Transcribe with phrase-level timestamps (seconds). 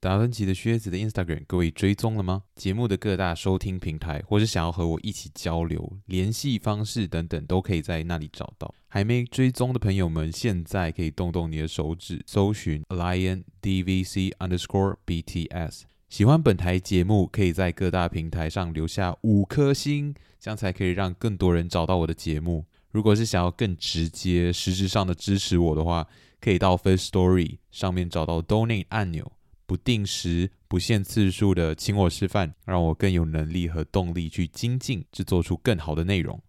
[0.00, 2.44] 达芬奇的靴子的 Instagram，各位追踪了吗？
[2.54, 8.72] 节目的各大收听平台，或是想要和我一起交流，联系方式等等，都可以在那里找到。
[8.86, 15.80] 还没追踪的朋友们，现在可以动动你的手指，搜寻 Lion DVC Underscore BTS。
[16.08, 22.64] 喜欢本台节目，可以在各大平台上留下五颗星，这样才可以让更多人找到我的节目。
[22.92, 26.06] 如果是想要更直接、实质上的支持我的话，
[26.40, 29.32] 可以到 Firstory 上面找到 Donate 按钮。
[29.68, 36.40] 不定时、不限次数的请我吃饭，让我更有能力和动力去精进，制作出更好的内容。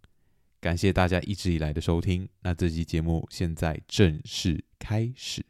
[0.62, 2.30] 感谢大家一直以来的收听。
[2.42, 5.46] 那这期节目现在正式开始。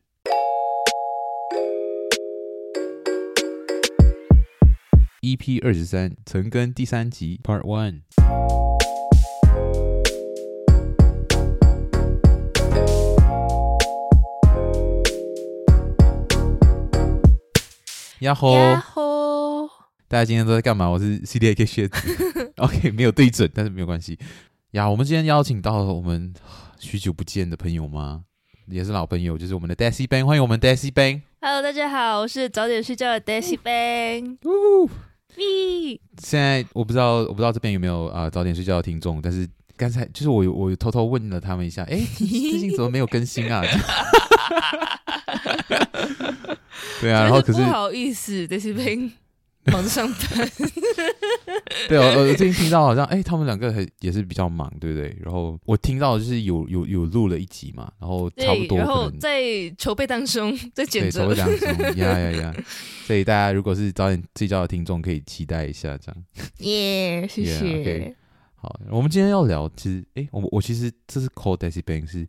[5.21, 8.01] EP 二十三，陈根第三集 Part One。
[18.19, 18.53] 呀吼！
[18.53, 19.67] 呀吼！
[20.09, 20.89] 大家今天都在干嘛？
[20.89, 24.19] 我是 CDAK 靴子， OK，没有对准，但是没有关系。
[24.71, 26.33] 呀，我们今天邀请到了我们
[26.79, 28.23] 许久不见的朋友吗？
[28.67, 31.21] 也是老朋友，就是我们的 Daisy Bang，欢迎我们 Daisy Bang。
[31.39, 34.37] Hello，大家好，我是早点睡觉的 Daisy Bang。
[34.43, 34.89] 呜
[35.37, 36.01] 咪！
[36.21, 43.63] 现在我不知道，我不知道这边有没有啊、呃、早点睡觉的听众，但是刚才就是我我偷偷问了他们一下，哎，最近怎么没有更新啊？
[47.01, 48.95] 对啊，然后可是不好意思，这是被
[49.71, 50.49] 忙着上班。
[51.87, 55.15] 对啊，我最近听到好像，哎，他们两个还也是比较忙，对不对？
[55.21, 59.41] 然后我听到就是有有有录了一集嘛，然后差不多，然后在
[59.77, 61.37] 筹备当中，在剪 辑当中，
[61.97, 62.55] 呀呀呀！
[63.05, 66.23] 所以大家如果是早点睡觉的听众，可以期待一下这样。
[66.57, 67.65] 耶，谢谢。
[67.65, 68.13] Yeah, okay.
[68.55, 72.27] 好，我们今天要聊，其实，哎，我我其实这是 call Daisy Bang 是。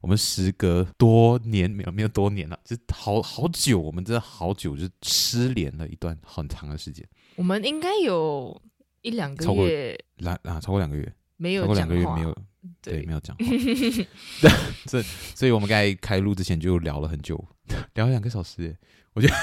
[0.00, 7.06] 我们时隔多年没有没有多年了，就好好久，我们真的好久就失联了一段很长的时间。
[7.36, 8.60] 我们应该有
[9.02, 12.32] 一两个月，来啊，超过两个月，没有超过两个月没有，
[12.80, 13.44] 对，对没有讲话。
[14.88, 15.02] 这，
[15.34, 17.36] 所以我们刚才开录之前就聊了很久，
[17.94, 18.74] 聊了两个小时，
[19.12, 19.34] 我觉得。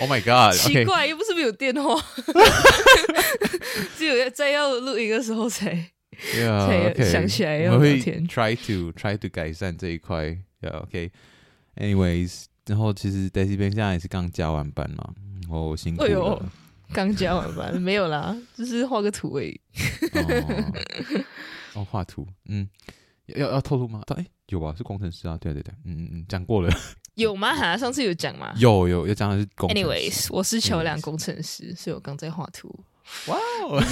[0.00, 0.58] Oh my god！
[0.58, 2.04] 奇怪，又不是没有电话，
[3.96, 5.92] 只有在要录音的时候才。
[6.34, 7.10] Yeah, okay.
[7.10, 10.36] 想起来我们会 try to try to 改善这一块。
[10.60, 11.10] Yeah, OK.
[11.76, 16.08] Anyways，然后其实 Daisy Bang 现在也是刚加完班嘛，然后辛苦了。
[16.08, 16.42] 哎呦，
[16.92, 19.60] 刚加完班没有啦， 就是画个图而已。
[21.74, 22.68] 哦，画图，嗯，
[23.26, 24.02] 要要透露吗？
[24.16, 24.72] 哎，有吧？
[24.76, 26.72] 是工程师啊，对对对，嗯嗯嗯，讲过了。
[27.16, 27.54] 有吗？
[27.54, 28.54] 哈，上次有讲吗？
[28.58, 29.84] 有有有讲的是工程师。
[29.84, 32.72] Anyways，我是桥梁工程师，所以我刚在画图。
[33.26, 33.82] 哇哦，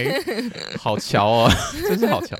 [0.78, 1.50] 好巧哦，
[1.88, 2.36] 真是好巧。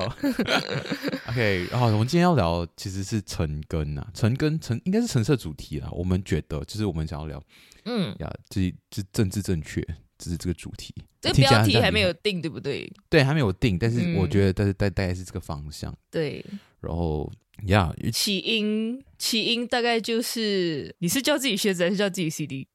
[1.28, 5.88] OK，然后我们今天要聊其实是陈根啊，陈根陈应该是橙色主题啦。
[5.92, 7.42] 我们觉得就是我们想要聊，
[7.84, 9.80] 嗯呀，这这政治正确，
[10.18, 10.94] 这是这个主题。
[11.20, 12.90] 这个标题还没有定，对不对？
[13.08, 15.92] 对，还没有定，但是我觉得，但是大大概是这个方向。
[16.10, 16.44] 对，
[16.80, 17.30] 然后
[17.66, 22.68] 呀，起因起因大概就是你是叫自己靴子还是叫自己 CD？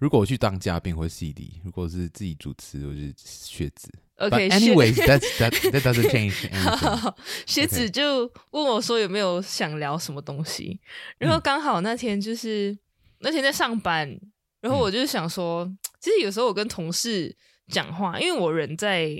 [0.00, 3.92] 如果我去当嘉宾或 CD，如果是自己主持，我是学子。
[4.16, 6.48] OK，Anyways，that that that doesn't change。
[7.46, 8.20] 学子就
[8.52, 10.80] 问我说有没有想聊什么东西，
[11.18, 12.78] 然后刚好那天就是、嗯、
[13.18, 14.18] 那天在上班，
[14.62, 17.36] 然后我就想说，嗯、其实有时候我跟同事
[17.68, 19.14] 讲话，因为我人在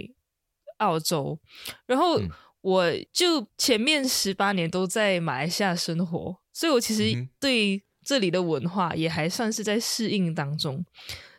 [0.79, 1.39] 澳洲，
[1.85, 2.19] 然后
[2.63, 7.83] 我就前面十八年都在马来西亚生活，所以我其实对。
[8.05, 10.85] 这里的文化也还算是在适应当中，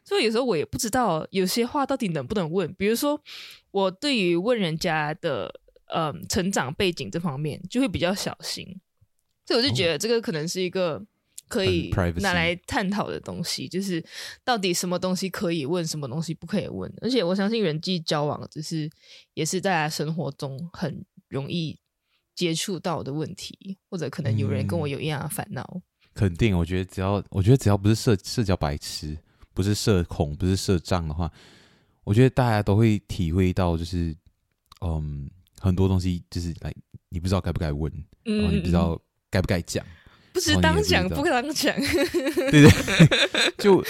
[0.04, 2.72] 所以有时候我也不知道有些话到底能不能问。
[2.76, 3.20] 比如说，
[3.72, 8.80] 我对于问人家的呃成长背景这方面就会比较小心，
[9.46, 11.04] 所以我就觉得这个可能是一个
[11.48, 14.04] 可以拿来探讨的东西，就是
[14.44, 16.92] 到底什么东西可以问，什么东西不可以问。
[17.02, 18.90] 而且我相信人际交往只是
[19.34, 21.80] 也是大家生活中很容易
[22.36, 25.82] 接触到的问题，或者可能有人跟我有一样的烦恼。
[26.14, 29.18] 肯定，我觉得只要我觉得只要不是社社交白痴，
[29.54, 31.32] 不是社恐，不是社障的话，
[32.04, 34.14] 我觉得大家都会体会到，就是
[34.82, 35.30] 嗯，
[35.60, 36.74] 很多东西就是来，
[37.10, 37.92] 你不知道该不该问，
[38.26, 39.00] 嗯、然后你不知道
[39.30, 39.86] 该不该讲，
[40.34, 42.70] 不是当讲不当讲，对对，
[43.58, 43.84] 就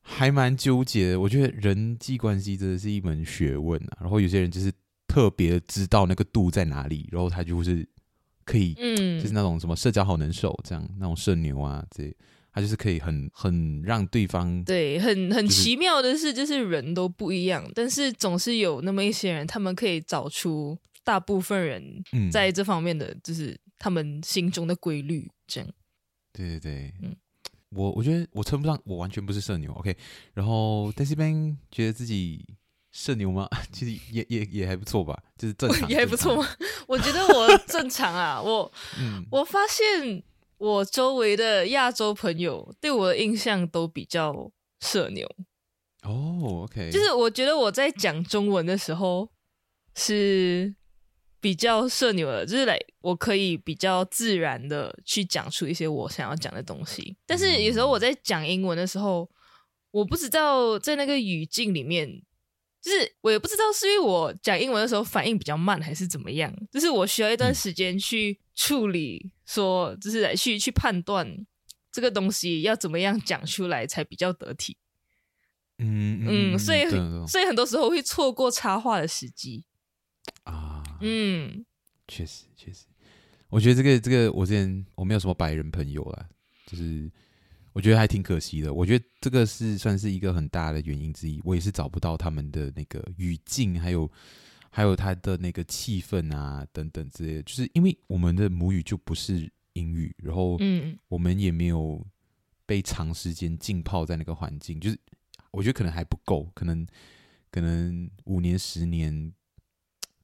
[0.00, 1.20] 还蛮纠结的。
[1.20, 3.98] 我觉得人际关系真的是一门学问啊。
[4.00, 4.72] 然后有些人就是
[5.06, 7.88] 特别知道那个度在哪里，然后他就是。
[8.44, 12.14] 可以，嗯，就是那种什么社交好能手这样，那种社牛啊，这
[12.52, 25.70] 他就是可以很很让对方对，很很奇妙的是，就是人都不一样，但是总是有那么一些人，他们可以找出大部分人在这方面的，就是他们心中的规律，这样。
[26.32, 27.16] 对对对，嗯，
[27.70, 29.96] 我我觉得我称不上，我完全不是社牛，OK。
[30.34, 32.44] 然后 Daisy Ben 觉得自己
[32.92, 33.48] 社牛吗？
[33.72, 36.46] 其实也也也还不错吧，就是正常， 也还不错吗？
[36.86, 40.22] 我觉得我正常啊，我、嗯、我发现
[40.58, 45.26] 我周围的亚洲朋友对我的印象都比较社牛。
[46.02, 49.28] 哦，OK，就是我觉得我在讲中文的时候
[49.94, 50.74] 是
[51.40, 57.16] 比较社牛的，就是来我可以比较自然的去讲出一些我想要讲的东西。
[57.24, 59.30] 但是有时候我在讲英文的时候，
[59.92, 62.22] 我不知道在那个语境里面，
[62.82, 66.52] 就是我也不知道是因为我讲英文的时候反应比较慢，还是怎么样。
[66.70, 71.46] 就是我需要一段时间去处理，说就是来去去判断
[71.92, 74.76] 这个东西要怎么样讲出来才比较得体。
[75.78, 76.84] 嗯嗯，所以
[77.26, 79.64] 所以很多时候会错过插话的时机
[80.42, 80.82] 啊。
[81.00, 81.64] 嗯，
[82.08, 82.86] 确实确实，
[83.48, 86.28] 我觉得这个这个我之前我没有什么白人朋友啦，
[86.66, 87.10] 就是
[87.72, 88.72] 我觉得还挺可惜的。
[88.72, 91.40] 我觉得这个是算是一个很大的原因之一。
[91.44, 94.10] 我也是找不到他们的那个语境，还有
[94.70, 97.42] 还有他的那个气氛啊等等之类的。
[97.42, 102.04] 就是因为我们的母语就不是英语，然后嗯，我们也没有
[102.66, 104.98] 被长时间浸泡在那个环境，就是。
[105.50, 106.86] 我觉得可能还不够，可能
[107.50, 109.30] 可能五年十年，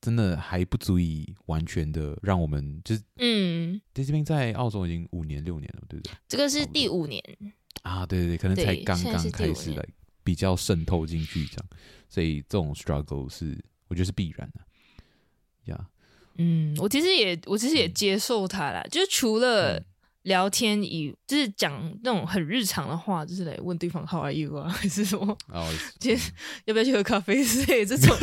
[0.00, 6.12] 真的还不足以完全的让我们就是嗯，这边在澳洲已经五年六年了，对不对？
[6.28, 7.22] 这个是第五年
[7.82, 9.84] 啊，对对对，可能才刚刚开始来
[10.24, 11.66] 比较渗透进去这样，
[12.08, 13.58] 所以这种 struggle 是
[13.88, 15.86] 我觉得是必然的，呀、yeah。
[16.38, 19.82] 嗯，我其实也我其实也接受它啦，嗯、就是除了。
[20.22, 21.72] 聊天以就是讲
[22.02, 25.36] 那种很日常的话，就是来问对方 How are you 啊， 还是什么？
[25.48, 25.66] 哦，
[25.98, 26.32] 今天
[26.66, 28.14] 要不要去喝咖啡之类这种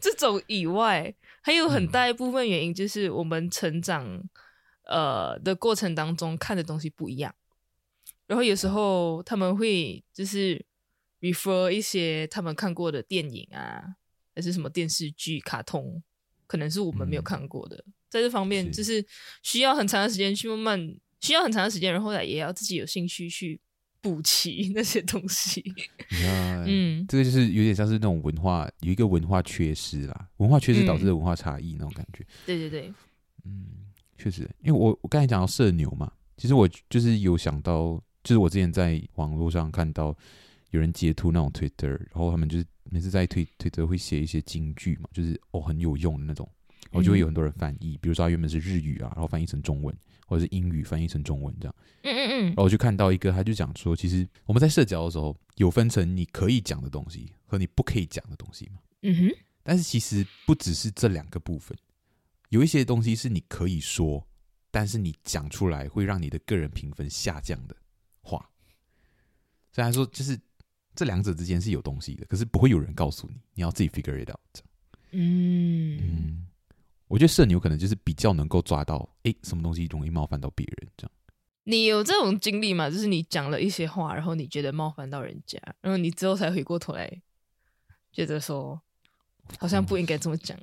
[0.00, 4.22] 这种以外，还有很大一部分原因就是我们成长
[4.84, 7.34] 呃的过程当中看的东西不一样，
[8.26, 10.64] 然后有时候他们会就是
[11.20, 13.82] refer 一些他们看过的电影啊，
[14.34, 16.02] 还是什么电视剧、卡通，
[16.46, 19.04] 可能是我们没有看过的，嗯、在这方面就是
[19.42, 20.94] 需要很长的时间去慢慢。
[21.22, 23.58] 需要很长的时间，然后来也要自己有兴趣去
[24.02, 25.64] 补齐 那些东西。
[26.66, 32.22] 嗯，这个就是有点像是那种文化有一个文化缺失啦，文化缺失导致的文化差异那种感觉。
[32.24, 32.92] 嗯、对对对，
[33.44, 33.66] 嗯，
[34.18, 40.16] 确实，因为我我刚才讲到社牛嘛，其实我就是有想到，就是我之前在网络上看到
[40.70, 46.48] 有人截图那种 Twitter，然后他们就是每次在推推特会写一些金句嘛，就是哦很有用的那种，
[46.92, 49.92] 然后就会有很多人翻译，嗯、比如说他原本是日语啊，然后翻译成中文。
[50.24, 51.74] 或者是英语翻译成中文这样，
[52.04, 61.76] 嗯嗯嗯，然后我就看到一个，他就讲说，其实我们在社交的时候有分成你可以讲的东西和你不可以讲的东西嘛，嗯哼，但是其实不只是这两个部分，
[62.48, 64.26] 有一些东西是你可以说，
[64.70, 67.76] 但是你讲出来会让你的个人评分下降的
[68.22, 68.48] 话，
[69.70, 70.40] 虽然说就是
[70.94, 74.64] 这两者之间是有东西的，可是不会有人告诉你，你要自己 figure it out，
[75.10, 75.98] 嗯。
[76.00, 76.46] 嗯。
[77.12, 81.10] 我觉得社牛可能就是比较能够抓到，哎、欸，什么东西容易冒犯到别人这样。
[81.64, 82.88] 你有这种经历吗？
[82.88, 87.20] 就是你讲了一些话，然后你觉得冒犯到人家，然后你之后才回过头来，
[88.14, 88.80] 觉得说
[89.58, 90.58] 好像不应该这么讲。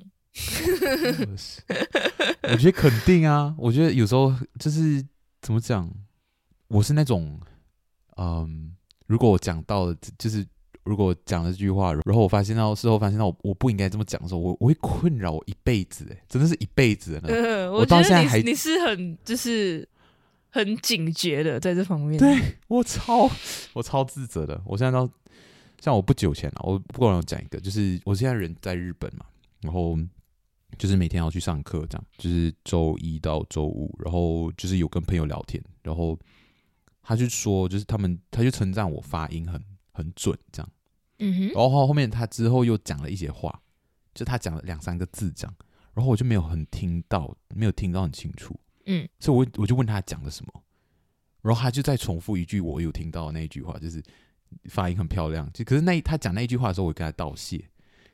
[2.42, 5.06] 我觉得肯定啊，我觉得有时候就是
[5.40, 5.88] 怎么讲，
[6.66, 7.40] 我是那种，
[8.16, 8.74] 嗯，
[9.06, 10.44] 如果我讲到了，就是。
[10.84, 17.28] 如果讲了这句话，然后我发现到事后发现到我我不应该这么讲的时候，我我会困扰我一辈子，哎，真的是一辈子的。
[17.28, 19.86] 呃，我到现在还你是很就是
[20.48, 22.18] 很警觉的在这方面。
[22.18, 23.30] 对，我超
[23.74, 24.60] 我超自责的。
[24.64, 25.08] 我现在到
[25.80, 29.26] 像我不久前啊，我不管我讲一个，就是我现在人在日本嘛，
[29.60, 29.98] 然后
[30.78, 36.18] 就是每天要去上课，这样就是周一到周五，然后就是有跟朋友聊天，然后
[37.02, 39.62] 他就说，就是他们他就称赞我发音很。
[40.02, 40.72] 很准，这样，
[41.18, 43.62] 嗯哼，然后后面他之后又讲了一些话，
[44.14, 45.54] 就他讲了两三个字这样，
[45.94, 50.52] 然后我就没有很听到，没有听到很清楚，嗯，所以我我就问他讲了什么，
[51.42, 54.02] 然后他就再重复一句我有听到的那一句话，就是
[54.64, 57.58] 发音很漂亮，就可是那他讲那一句话的时候，我跟他道谢，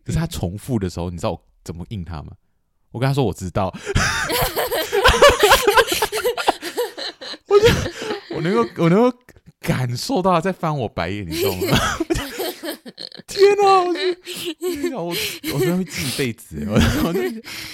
[0.04, 2.32] 可是他重复的时候，你知道我怎么应他吗？
[2.90, 3.68] 我跟他说我知道，
[7.46, 7.66] 我就
[8.36, 9.16] 我能够我能够。
[9.66, 11.78] 感受到他在翻我白眼，你知道吗？
[13.26, 14.98] 天哪！
[15.02, 15.08] 我！
[15.08, 15.14] 我
[15.54, 16.64] 我真的会记一辈子。
[16.68, 16.74] 我
[17.08, 17.12] 我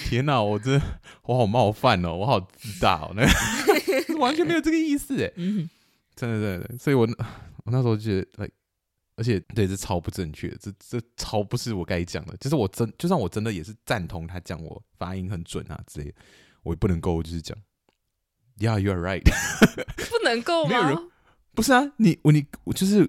[0.09, 0.43] 天哪！
[0.43, 0.83] 我真的
[1.25, 3.23] 我好冒犯哦，我好自大哦，那
[4.19, 5.31] 完全没有这个意思哎。
[6.17, 7.07] 真的真的，所以我
[7.65, 8.49] 我那时候就觉得，
[9.17, 12.35] 而且对，这超不正确，这这超不是我该讲的。
[12.39, 16.15] 就是我真，就算我真的也是赞同他讲我发音很准啊之类的，
[16.63, 17.57] 我也不能够就是讲
[18.59, 20.25] ，Yeah, you are right 不。
[20.25, 21.09] 能够吗？
[21.55, 23.09] 不是啊，你我你我就是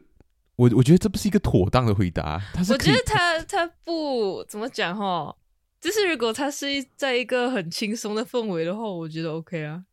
[0.55, 2.41] 我，我觉得这不是一个妥当的回答。
[2.53, 5.35] 他是我觉得他他不怎么讲哈，
[5.79, 9.83] 就是如果他是在一个很轻松的氛围的话，我觉得 OK 啊。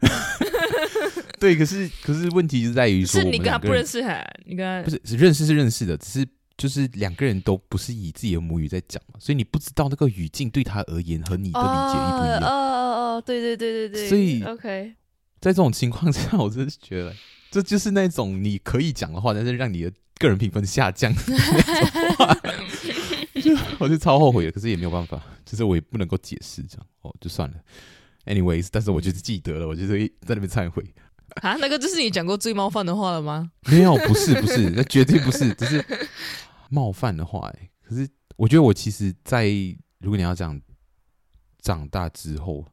[1.38, 4.26] 对，可是可是问题就在于说，是你跟他不认识哈？
[4.44, 6.26] 你跟他不是是认识是认识的，只是
[6.56, 12.40] 就是两个人都不是以自己的母语在讲嘛，所以你不知道那个语境对他而言和你的理解一不一样。
[12.40, 14.08] 哦哦哦，对对对对对。
[14.08, 14.94] 所以 OK，
[15.40, 17.14] 在这种情况下，我真的觉得
[17.50, 22.34] 这就是那种你可以讲的话，但是让你的个人评分下降的那种话，
[23.42, 24.52] 就我就超后悔的。
[24.52, 27.56] 可是也没有办法，就是我也不能够解释这样哦，就算了。
[28.26, 30.84] Anyways，但是我就是记得了，我就是在那边忏悔
[31.36, 31.54] 啊。
[31.56, 33.50] 那个就是你讲过最冒犯的话了吗？
[33.66, 35.84] 没有，不是，不是，那绝对不是，只是
[36.68, 37.48] 冒犯的话。
[37.54, 38.06] 哎，可是
[38.36, 39.48] 我觉得我其实，在
[39.98, 40.60] 如果你要讲
[41.62, 42.64] 长大之后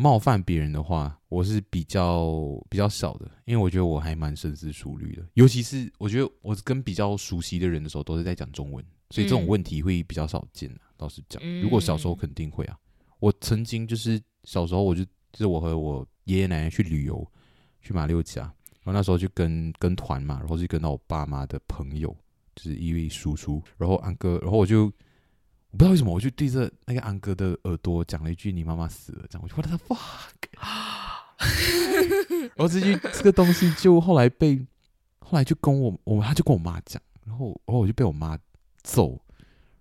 [0.00, 5.22] 冒犯别人的话，我是比较比较少的，因为我觉得我还蛮深思熟虑的。
[5.34, 10.80] 尤其是我觉得我跟比较熟悉的人的时候，都是在讲中文，所以这种问题会比较少见啊。
[10.98, 12.78] 老实讲，如果小时候肯定会啊。
[13.18, 14.20] 我曾经就是。
[14.44, 17.30] 小时候我就就是我和我爷爷奶奶去旅游，
[17.82, 18.40] 去马六甲，
[18.82, 22.16] 然后那时候就跟跟团嘛，然后就跟到我爸妈的朋友，
[22.56, 24.90] 就是一位叔叔，然后安哥，然后我就
[25.70, 29.98] 我不知道为什么，我就对着那个安哥的耳朵讲了一句“你妈妈死了”，这样我就 What the fuck，
[32.56, 34.66] 然后这句这个东西就后来被
[35.20, 38.38] 后来就跟我我他就跟我妈讲，然后然后我就被我妈
[38.82, 39.20] 揍，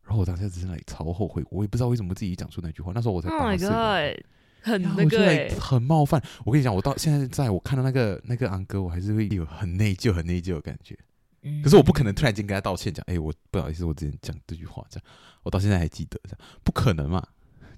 [0.04, 3.68] 然后我当时真的超后悔，我也不知道为什么自己讲出那句话，那时候我才八岁。
[3.68, 4.16] Oh
[4.62, 6.22] 很那个、欸，很冒犯。
[6.44, 11.00] 我跟你讲，我到现在在我看到那个那个安哥，我还是会有很内疚、很内疚的感觉。
[11.42, 15.06] 嗯、可是我不可能突然间跟他道歉，讲：“哎、欸，我不好意思，我之前讲这句话。”这样，
[15.44, 17.26] 我到现在还记得，这样不可能嘛？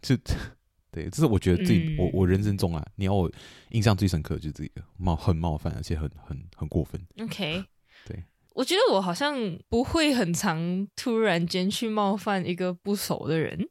[0.02, 0.16] 就
[0.92, 3.32] 对，这是我觉得最、嗯、我我人生中啊，你要我
[3.70, 7.02] 印象最深刻的就是这个冒很冒犯，而且很很很过分。
[7.20, 7.64] OK，
[8.06, 9.36] 对，我觉得我好像
[9.70, 13.68] 不会很常突然间去冒犯一个不熟的人。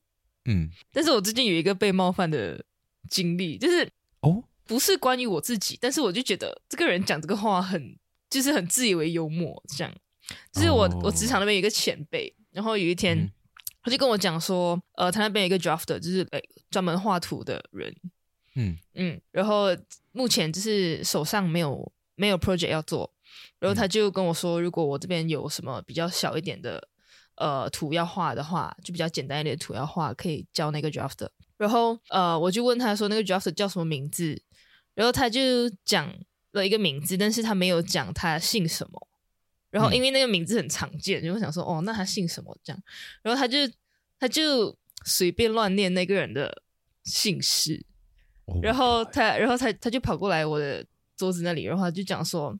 [0.46, 2.64] 嗯，但是我最近有一个被冒犯的。
[3.08, 7.96] 经历就是哦，不是关于我自己，但是我就觉得这个人讲这个话很，
[8.30, 9.92] 就是很自以为幽默，这样。
[10.52, 13.30] 就是我、哦、我职场那边有一个前辈，然后有一天、嗯、
[13.82, 17.92] 他就跟我讲说，呃，他那边有一个 drafter，就是诶专门画图的人，
[18.54, 19.66] 嗯嗯，然后
[20.12, 23.12] 目前就是手上没有没有 project 要做，
[23.58, 26.88] 然后他就跟我说，如果我这边有什么比较小一点的
[27.34, 31.28] 呃图要画的话，就比较简单一点的图要画，可以教那个 drafter。
[31.56, 34.40] 然后，呃，我就问他说，那个 drafter 叫什么名字？
[34.94, 36.12] 然后他就讲
[36.52, 39.08] 了一个名字，但是他没有讲他姓什么。
[39.70, 42.56] 然后因为那个名字很常见，就我想说，哦，那他姓什么？
[42.62, 42.82] 这样，
[43.22, 43.58] 然后他就
[44.18, 46.62] 他就随便乱念那个人的
[47.04, 47.84] 姓氏。
[48.62, 50.84] 然后他，然后他他就跑过来我的
[51.16, 52.58] 桌子那里，然后他就讲说，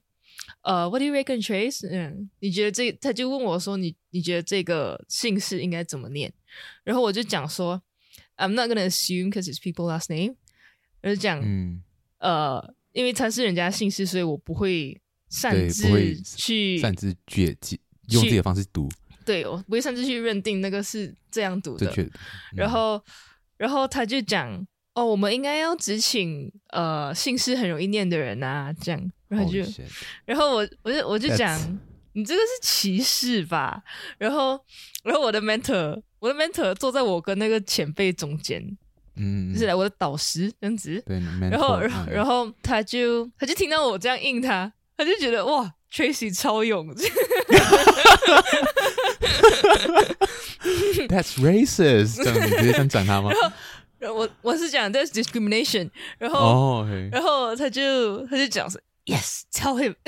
[0.61, 1.87] 呃，What do you reckon, Trace？
[1.89, 2.91] 嗯，你觉得这？
[2.93, 6.31] 他就问我说，你你觉得这个姓氏应该怎么念？
[6.83, 7.81] 然后我就讲说。
[8.37, 10.35] I'm not gonna assume because it's people last name。
[11.03, 11.83] 我就讲，嗯，
[12.17, 17.55] 呃，因为他是人家姓氏，所以我不会擅自去擅自决
[18.09, 18.89] 用自己的方式读。
[19.25, 21.93] 对，我不会擅自去认定那个是这样读的。
[21.97, 22.11] 嗯、
[22.55, 23.01] 然后，
[23.57, 29.11] 然后他就讲，哦，我们应该要只请呃姓氏很容易念的人啊，这样。
[29.27, 29.59] 然后就，
[30.25, 31.57] 然后我我就我就讲，
[32.13, 33.83] 你这个是歧视吧？
[34.17, 34.59] 然后，
[35.03, 36.01] 然后我的 mentor。
[36.21, 38.77] 我的 mentor 坐在我跟那个前辈中间，
[39.15, 46.95] 嗯，就是来我的导师这样子，对，然后，然后，然后他就他就听到我这样应他，他就觉得哇，Tracy 超勇
[51.07, 53.31] ，That's racist，这样 你直接这样讲他吗？
[53.99, 57.11] 然后我我是讲 That's discrimination，然后，oh, okay.
[57.11, 59.95] 然后他就他就讲说 Yes，tell him。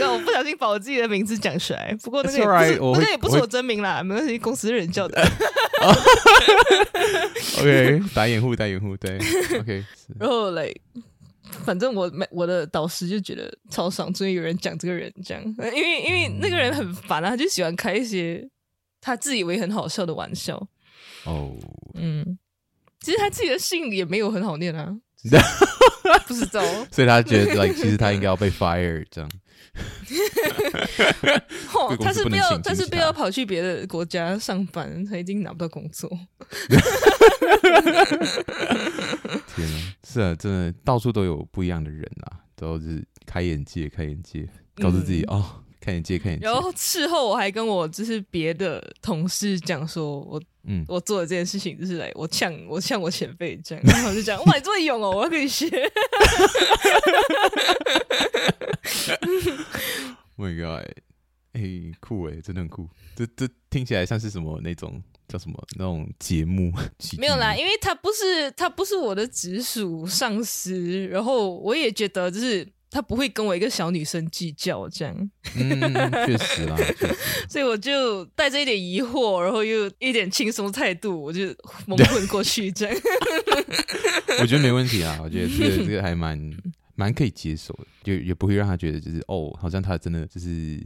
[0.00, 5.22] 我不小心把我自己的名字讲出来，不过那个也不是，right, 那个也不是我真名啦，没关系，公司的人叫的。
[7.58, 9.18] OK，打掩护，打掩护，对
[9.58, 9.84] ，OK。
[10.18, 10.72] 然后来，
[11.64, 15.42] 反正我没我的导师就觉得超爽，终于有人讲这个人这样，
[15.74, 18.48] 因为因为那个人很烦啊，他就喜欢开一些
[19.00, 20.56] 他自以为很好笑的玩笑。
[21.24, 21.52] 哦，
[21.94, 22.38] 嗯，
[23.00, 24.96] 其实他自己的姓也没有很好念啊，
[26.26, 29.30] 不知道，所以他觉得，like，其实他应该要被 fire 这样。
[31.72, 36.10] 哦，他是不要，他是不要跑去别的国家上班，他一定拿不到工作。
[39.56, 46.44] 天啊，是啊，真的到处都有不一样的人啊，都是开眼界，开眼界，告诉自己、嗯、哦，开眼界，开眼界。
[46.44, 55.66] 然后事后我还跟我就是别的同事讲说，我嗯，我做的这件事情就是来我呛我呛我前辈这样，然后就讲哇，你这么勇哦，我要跟你学。
[60.36, 60.88] Oh my god！
[61.52, 62.88] 哎、欸，酷哎，真的很酷。
[63.14, 66.72] 这这听起来像是什么那种叫什么那种节目？
[67.18, 75.14] 没有啦，因为他不是他不是我的直属上司，然后我也觉得就是他不会跟我一个小女生计较这样。
[75.54, 75.80] 嗯，
[76.26, 76.76] 确实啦。
[77.50, 81.54] 所以我就带着一点疑惑，然后又一点轻松态度，我就
[81.86, 82.96] 蒙混过去这样。
[84.40, 86.38] 我觉得没问题啊，我觉得这个这个还蛮
[86.94, 90.80] 蛮可以接受的，就也不会让他觉得就是哦，好像他真的就是。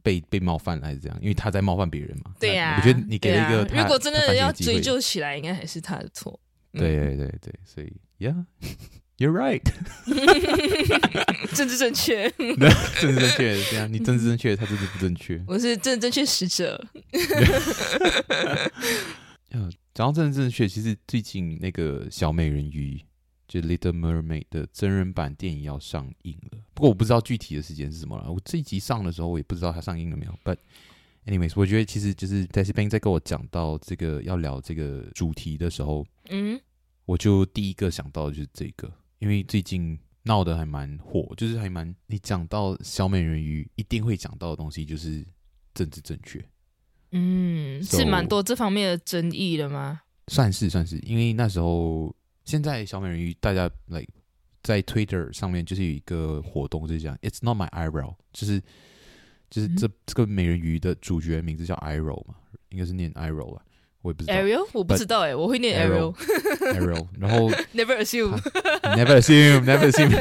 [0.00, 1.18] 被被冒犯了还是这样？
[1.20, 2.32] 因为他在冒犯别人嘛。
[2.38, 6.38] 对呀、啊，我觉得你给了一个、啊，如果真的要追究起来，应该还是他的错。
[6.72, 9.60] 对对对对，所以，Yeah，you're right，
[11.52, 12.30] 政治正确，
[13.00, 15.42] 政治正确这样，你政治正确，他政治不正确。
[15.48, 16.82] 我是政治正确使者。
[19.50, 23.04] 嗯，讲到政治正确，其实最近那个小美人鱼。
[23.48, 28.30] 就《Little Mermaid》的真人版电影要上映了，不过我不知道具体的时间是什么了。
[28.30, 30.38] 我这一集上的时候，我也不知道它上映了没有。
[30.44, 30.58] But
[31.24, 36.60] anyways，我觉得其实就是在这边在跟我讲到这个要聊这个主题的时候，嗯，
[37.06, 45.24] 我就第一个想到的就是这个，因为最近闹得还蛮火，就是还蛮你讲到小美人鱼一定会讲到的东西就是
[45.72, 46.44] 政治正确，
[47.12, 50.02] 嗯，so, 是蛮多这方面的争议的吗？
[50.26, 52.14] 算是算是，因为那时候。
[52.48, 54.08] 现在小美人鱼，大家 like
[54.62, 58.58] 在 Twitter 上面就是有一个活动，就是讲 It's not my eyebrow，就是
[59.50, 62.36] 就是这、嗯、这个美人鱼的主角名字叫 Ariel 嘛，
[62.70, 63.60] 应该是念 Ariel 吧，
[64.00, 64.32] 我也不知道。
[64.32, 66.14] Ariel 我不知道哎，我会念 Ariel。
[66.72, 70.16] Ariel，然后 Never assume，Never assume，Never assume。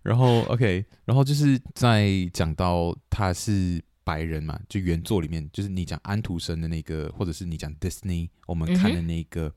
[0.00, 3.84] 然后 OK，然后就是在讲到他是。
[4.06, 9.48] 白人嘛，就原作里面，就是你讲安徒生的那个，或者是你讲 Disney，我们看的那个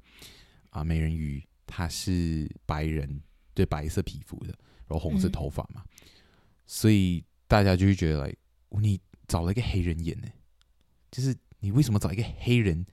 [0.72, 3.22] 啊、嗯呃，美人鱼，她是白人，
[3.54, 4.48] 对，白色皮肤的，
[4.88, 6.10] 然后红色头发嘛，嗯、
[6.66, 8.36] 所以大家就会觉得，来，
[8.82, 10.28] 你找了一个黑人演呢，
[11.12, 12.84] 就是你为什么找一个黑人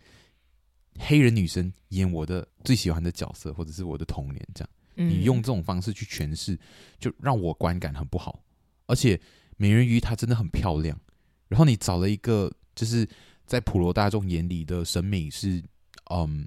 [0.99, 5.09] 黑人女生演我的最喜欢的角色，或者是我的童年这样？
[5.09, 6.59] 你用这种方式去诠释，
[6.99, 8.45] 就让我观感很不好。
[8.87, 9.19] 而且
[9.57, 11.01] 美人鱼她真的很漂亮。
[11.49, 13.09] 然后你找了一个，就是
[13.47, 15.63] 在普罗大众眼里的审美是，
[16.11, 16.47] 嗯，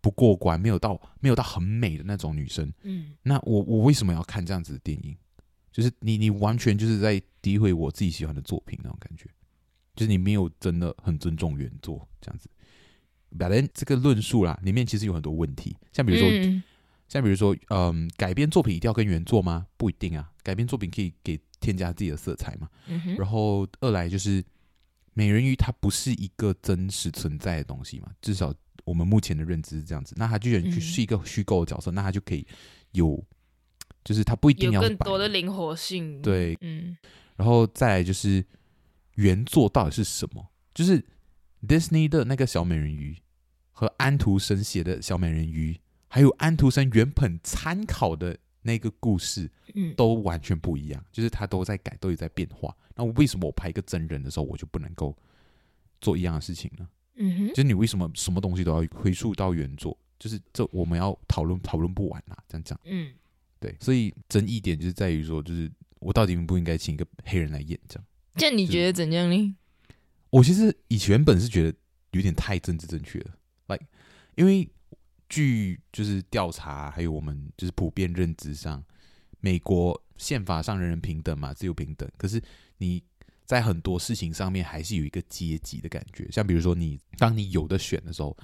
[0.00, 2.72] 不过关，没有到没有到很美的那种女生。
[2.82, 5.16] 嗯，那我我为什么要看这样子的电影？
[5.72, 9.30] 就是你你完全就是在诋毁我自己喜欢的作品那种感觉，
[9.94, 12.48] 就是你没有真的很尊重原作这样子。
[13.38, 16.60] 反正这个论述啦，里面其实有很多问题，像比如说，嗯、
[17.10, 19.66] 像比如说，嗯，改编作品一定要跟原作吗？
[19.76, 21.38] 不一定啊，改编作品可以给。
[21.60, 24.42] 添加自己的色彩嘛，嗯、然后二来就是
[25.12, 28.50] 美人鱼它不是一个真实存在的东西嘛，至少
[28.82, 30.14] 我们目前的认知是这样子。
[30.16, 32.46] 那它居然是一个虚构的角色，嗯、那它就可以
[32.92, 33.22] 有，
[34.02, 36.22] 就是它不一定要有更多的灵活性。
[36.22, 36.96] 对，嗯，
[37.36, 38.42] 然后再来就是
[39.16, 40.42] 原作到底是什么？
[40.72, 41.04] 就是
[41.68, 43.18] Disney 的那个小美人鱼
[43.70, 45.78] 和安徒生写的小美人鱼，
[46.10, 48.36] 还有安徒生原本参考的。
[48.62, 52.76] 那个故事，嗯，都完全不一样，嗯、就是他都在改，都有在变化。
[52.94, 55.16] 那为什么我拍一个真人的时候，我就不能够
[55.98, 56.86] 做一样的事情呢？
[57.14, 59.96] 嗯哼，就是你为什么什么东西都要回溯到原作？
[60.18, 62.78] 就是这我们要讨论讨论不完啊，这样讲。
[62.84, 63.10] 嗯，
[63.58, 68.04] 对，所以争议点就是在于说，就是我到底应不应该请一个黑人来演这样？
[68.36, 69.56] 这你觉得怎样呢？
[70.28, 71.78] 我其实以前本是觉得
[72.10, 73.30] 有点太政治正确了
[73.68, 73.86] ，like
[74.34, 74.68] 因为。
[75.30, 78.84] 据就是调查，还有我们就是普遍认知上，
[79.40, 82.06] 美国宪法上人人平等嘛，自由平等。
[82.18, 82.42] 可是
[82.76, 83.02] 你
[83.46, 86.28] 在很多事情上面还是有一个阶级的感觉。
[86.30, 88.36] 像比如说，你当你有的选的时候，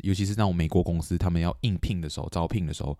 [0.00, 2.98] 尤其是那种美国公司，他们要应聘的时候、招聘的时候，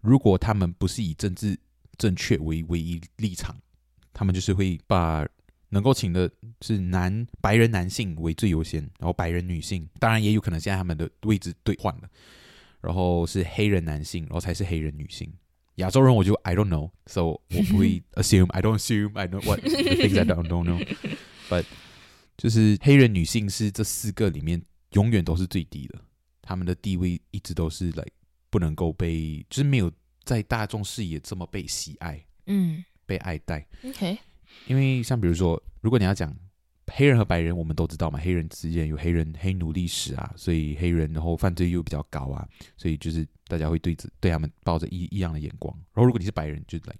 [0.00, 1.56] 如果他们不是以政治
[1.96, 3.56] 正确为唯一立场，
[4.12, 5.24] 他们就是会把
[5.68, 12.10] 能够请的是男白人男性为最优先，然后白人女性，当然也有可能现在他们的位置兑换了。
[12.84, 15.32] 然后是黑人男性，然后才是黑人女性。
[15.76, 20.86] 亚洲人我就 I don't know，so 我不会 assume，I don't assume，I know what the things I don't don't know。
[21.48, 21.64] But
[22.36, 25.98] 就是黑人女性是这四个里面永远都是最低的，
[26.42, 28.12] 他们的地位一直都是来、like,
[28.50, 29.90] 不能够被，就是没有
[30.22, 33.66] 在大众视野这么被喜爱，嗯，被爱戴。
[33.84, 34.18] OK，
[34.66, 36.36] 因为像比如说，如果你要讲。
[36.96, 45.74] 黑人和白人，我们都知道嘛，黑人之间有黑人黑奴历史啊，所以黑人然后犯罪又比较高啊，所以就是大家会对着对他们抱着异异样的眼光。
[45.92, 46.98] 然后如果你是白人，就 like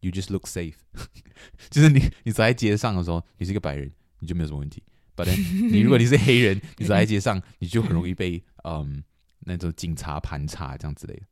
[0.00, 0.74] you just look safe，
[1.68, 4.80] 就是你你走在街上的时候，你是一个白人，你就没有什么问题。
[5.16, 9.02] ，but then 你如果你是黑人， 你走在街上，你就很容易被嗯
[9.40, 11.22] 那种警察盘查这样之类的。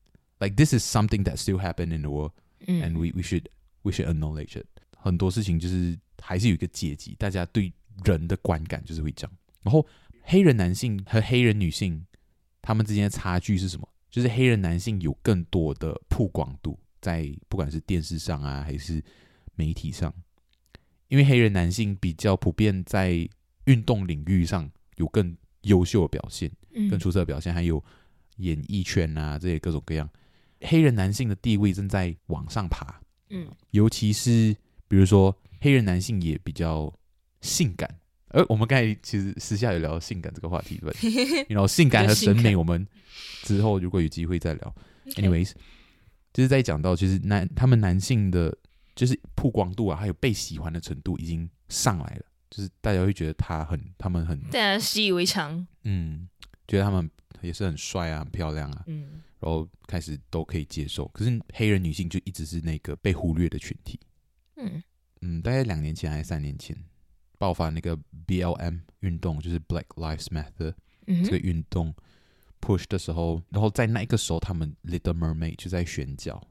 [0.41, 2.33] Like this is something that still happen in the world,
[2.67, 3.45] and we we should
[3.83, 4.67] we should acknowledge it。
[5.03, 7.73] 很多事情就是还是有一个阶级，大家对
[8.05, 9.33] 人的观感就是会这样。
[9.63, 9.87] 然后
[10.23, 12.05] 黑人男性和黑人女性
[12.63, 13.89] 他们之间的差距是什么？
[14.11, 19.03] 就是黑人男性有更多的曝光度，在不管是电视上啊，还是
[19.55, 20.13] 媒体上，
[21.09, 23.29] 因为黑人男性比较普遍在
[23.67, 26.51] 运动领域上有更优秀的表现，
[26.91, 27.83] 更出色的表现，还有
[28.39, 30.09] 演艺圈啊这些各种各样，
[30.63, 33.01] 黑人男性的地位正在往上爬。
[33.29, 34.57] 嗯，尤其是
[34.89, 36.93] 比如说黑人男性也比较
[37.41, 37.99] 性感。
[38.33, 42.87] 而我们刚才其实私下有聊性感这个话题， 对，然后性感和审美，我们
[43.43, 44.75] 之后如果有机会再聊。
[45.17, 45.53] Anyways，
[46.33, 48.57] 就是在讲到，其实男他们男性的
[48.95, 56.29] 就是曝光度啊，还有被喜欢的程度已经上来了，就是大家会觉得他很，他们很，大家习以为常，嗯，
[56.69, 61.09] 觉得他们也是很帅啊，很漂亮啊，嗯，然后开始都可以接受。
[61.09, 63.99] 可是黑人女性就一直是那个被忽略的群体，
[64.55, 64.81] 嗯
[65.23, 66.77] 嗯，大概两年前还是三年前。
[67.39, 70.75] 爆发那个 BLM 运动，就是 Black Lives Matter、
[71.07, 71.95] 嗯、这个运动
[72.61, 76.47] push 的时候，然后在那个时候，他们 Little Mermaid 就在选角，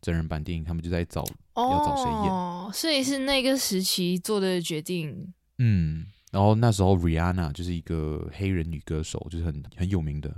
[0.00, 1.20] 真人版电影，他们就在找、
[1.52, 5.34] 哦、要找谁演，所以是那个时期做的决定。
[5.58, 10.34] 嗯，然后那时候 Rihanna 就是一个黑人女歌手，就是很很有名的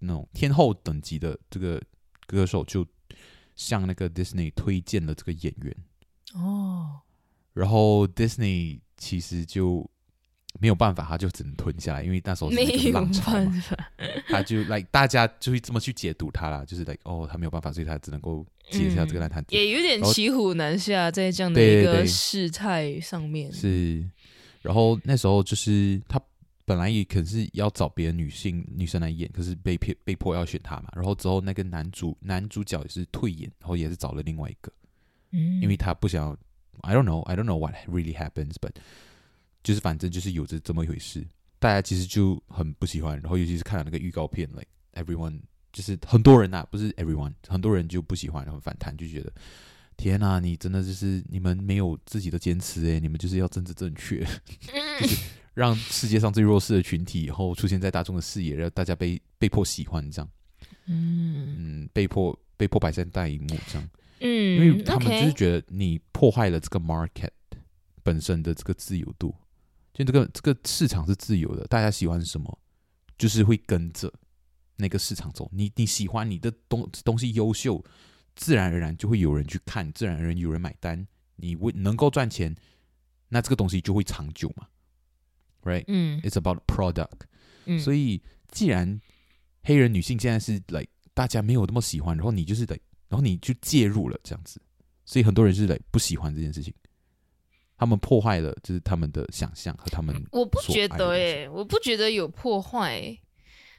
[0.00, 1.82] 那种天后等级的这个
[2.26, 2.86] 歌手，就
[3.54, 5.74] 向那个 Disney 推荐了这个演员。
[6.36, 7.00] 哦，
[7.52, 8.80] 然后 Disney。
[8.98, 9.86] 其实就
[10.58, 13.62] 没有办法，他就只能吞下来，因为那时候是那个浪潮嘛，
[14.30, 24.02] 他就来、like, 大家就会这么去解读他啦，就是来、like, 哦，他没有办法，所以他只能够接下这个烂摊子，也有点骑虎难下，在这样的一个事态上面是。
[24.62, 26.18] 然后那时候就是他
[26.64, 30.88] 本来也可能是要找别的女性女生来演，可是被被被迫要选他嘛。
[30.96, 34.72] 然后之后那个男主男主角也是退演，然后也是找了另外一个，
[35.36, 36.36] 嗯，因为他不想。
[36.82, 38.70] I don't know, I don't know what really happens, but
[39.64, 41.26] 就是反正就是有着这么一回事，
[41.58, 45.40] 大家其实就很不喜欢，然后尤其是看了那个预告片，like everyone
[45.72, 49.32] 就是很多人呐、啊，不是 everyone，很多人就不喜欢，然后反弹，就觉得
[49.96, 54.24] 天呐，你真的就是你们没有自己的坚持诶，你们就是要政治正确，
[55.00, 60.30] 就是让世界上最弱势的群体以后出现在大众的视野，让大家被被迫喜欢这样，
[60.84, 63.88] 嗯嗯，被迫被迫摆在大荧幕这样。
[64.20, 67.30] 嗯，因为他们就是觉得你破坏了这个 market
[68.02, 69.34] 本身的这个自由度，
[69.92, 72.58] 就这个这个市场是自由的，大家喜欢什么，
[73.18, 74.12] 就是会跟着
[74.76, 75.50] 那个市场走。
[75.52, 77.84] 你你喜欢你的东东西优秀，
[78.34, 81.06] 自然而然就会有人去看，自然而然有人买单。
[81.36, 82.56] 你为能够赚钱，
[83.28, 84.66] 那这个东西就会长久嘛
[85.64, 85.84] ，right？
[85.88, 87.26] 嗯，It's about product。
[87.66, 88.98] 嗯，所以既然
[89.62, 92.78] 黑人女性现在是 like 大家没有那么喜欢，然后你就是得。
[93.08, 94.60] 然后你就介入了，这样子，
[95.04, 96.74] 所以很多人是来不喜欢这件事情，
[97.78, 100.14] 他们破坏了就是他们的想象和他们。
[100.32, 103.16] 我不觉得诶，我不觉得有破坏，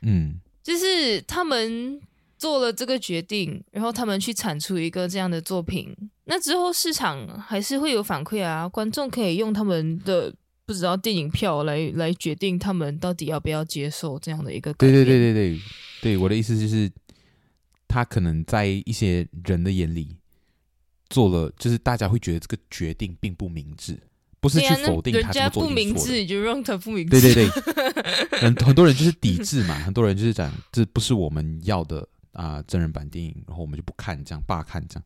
[0.02, 2.00] 嗯，就是他们
[2.38, 10.34] 做了这个决定，然后他们去产出一个这样的作品，那之后市场还是会有反馈啊，观众可以用他们的
[10.66, 14.74] 不知道电影票来来决定他们到底要不要接受这样的一个。
[14.76, 15.60] 对对对对对
[16.02, 16.90] 对，我的意思就是。
[17.88, 20.18] 他可能在一些人的眼里
[21.10, 23.98] 做了，就是大家会觉得这个决定并不明智，
[24.42, 27.22] 不是去否定他这么做不明智，就让他不明智。
[27.22, 27.48] 对对对，
[28.40, 32.02] 很很多人就是抵制嘛，很多人就是讲这不是我们要的
[32.34, 35.04] 啊、呃，真人版电影，然后我们就不看，这样罢看这样。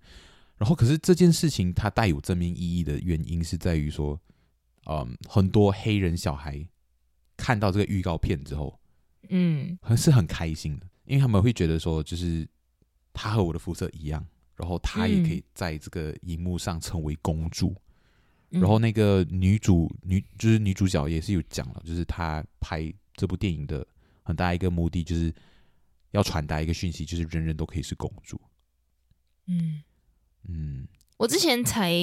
[0.58, 4.20] 然后可是这件事情它带有正面意义的原因是在于说，
[4.90, 6.68] 嗯，很多黑人小孩
[7.38, 8.80] 看到这个预告片之后，
[9.30, 12.48] 嗯，还是很开心的，因为他们会觉得说就是。
[13.14, 17.76] 她和我的肤色一样，然后她也可以在这个荧幕上成为公主。
[18.52, 23.86] 嗯、然后那个女主女就是女主角也是有讲了，就是她拍这部电影的
[24.24, 25.34] 很大一个目的，就是
[26.12, 28.40] 要传达一个讯息，就是人人都可以是公主。
[29.48, 29.82] 嗯
[30.48, 31.94] 嗯，我之前才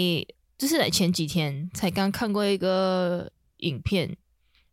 [0.56, 4.16] 就是来前几天才刚看过一个影片，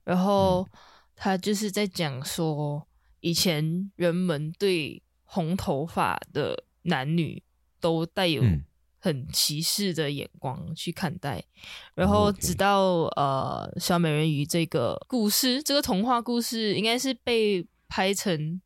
[0.03, 0.67] 然后
[1.15, 2.87] 他就是在讲说
[3.19, 5.01] 以前人们对。
[5.35, 7.43] 红头发的男女
[7.81, 8.41] 都带有
[8.99, 11.45] 很歧视的眼光去看待，嗯、
[11.95, 18.61] 然后直到、呃小美人鱼这个故事，这个童话故事应该是被拍成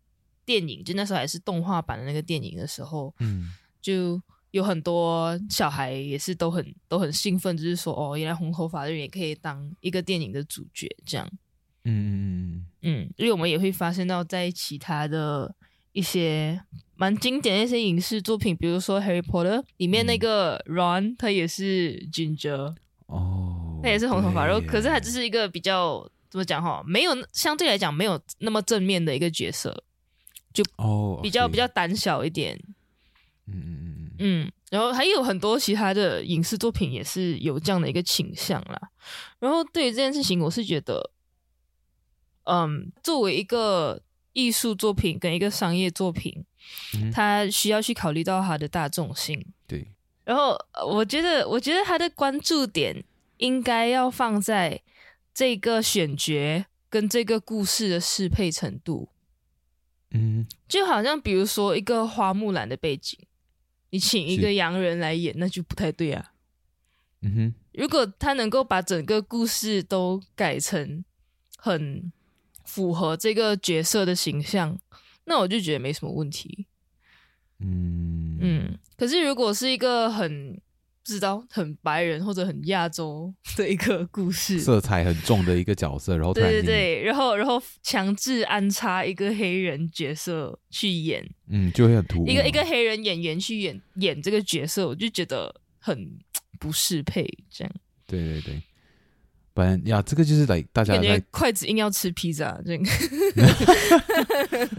[0.45, 3.51] 电影，就那时候还是动画版的那个电影的时候，嗯，
[3.81, 11.27] 就有很多小孩也是都很都很兴奋，就是说哦，原来红头发的人也可以当一个电影的主角，这样。
[11.83, 12.65] 嗯嗯嗯。
[12.81, 15.53] 嗯，因为我们也会发现到在其他的
[15.91, 16.61] 一些
[16.95, 22.75] 蛮经典的一些影视作品，比如说《Harry Potter》里面那个 Ron，、嗯、他也是 Ginger
[23.07, 29.83] 哦，他也是红头发，然后可是他只是一个比较怎么讲哈，没有相对来讲没有那么正面的一个角色，
[30.53, 32.59] 就哦比较、okay 比较胆小一点。
[33.47, 38.79] 嗯嗯嗯嗯嗯，然后还有很多其他的影视作品也是有这样的一个倾向啦。
[39.39, 41.09] 然后对于这件事情，我是觉得，
[42.43, 44.03] 嗯，作为一个
[44.39, 46.45] 艺术作品跟一个商业作品，
[46.95, 49.45] 嗯它需要去考虑到它的大众性。
[49.67, 49.87] 对，
[50.23, 53.03] 然后呃我觉得，我觉得它的关注点
[53.37, 54.81] 应该要放在
[55.33, 59.09] 这个选角跟这个故事的适配程度。
[60.11, 63.19] 嗯就好像比如说一个花木兰的背景。
[63.91, 66.33] 你请一个洋人来演，那就不太对啊。
[67.21, 71.03] 嗯哼，如果他能够把整个故事都改成
[71.57, 72.11] 很
[72.69, 74.77] 符合这个角色的形象，
[75.25, 76.67] 那我就觉得没什么问题。
[77.59, 80.59] 嗯嗯，可是如果是一个很不
[81.03, 92.27] 知道很白人或者很亚洲的一个故事，色彩很重的一个角色，然后然对对对，然后然后强制安插一个黑人角色去演，嗯，就会很突兀。
[92.27, 96.19] 一个一个黑人演员去演演这个角色，我就觉得很
[96.59, 97.27] 不适配。
[97.49, 97.73] 这样，
[98.05, 98.61] 对对对，
[99.53, 102.85] 不然呀，这个就是来大家感觉在筷子硬要吃披萨，这个。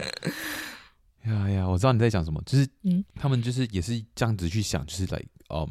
[1.25, 5.67] 呀呀，我知道你在讲什么，就是嗯，他们就是也是这样子去想，就是来嗯，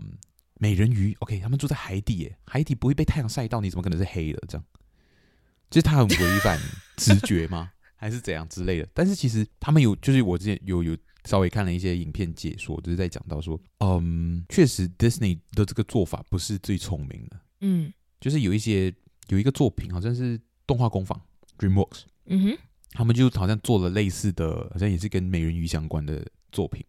[0.60, 4.40] 美人鱼，OK，他们住在海底，耶，海底不会被太阳晒到，你怎么可能是黑的？
[4.46, 4.64] 这样，
[5.68, 6.56] 就是他很违反
[6.96, 7.72] 直觉吗？
[7.96, 8.88] 还是怎样之类的？
[8.94, 18.94] 但是其实他们有，就是我之前有有稍微看了一些影片解说，就是在讲到说，嗯，确实 Disney 的这个做法不是最聪明的，嗯，就是有一些
[19.28, 21.20] 有一个作品好像是动画工坊
[21.59, 22.59] DreamWorks，嗯哼。
[22.92, 26.85] 他们就好像做了类似的，好像也是跟美人鱼相关的作品，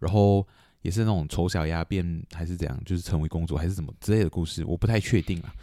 [0.00, 0.44] 然后
[0.82, 5.54] 也是那种丑小鸭变还是怎样，就是成为公主还是什么之类的故事，我不太确定啊。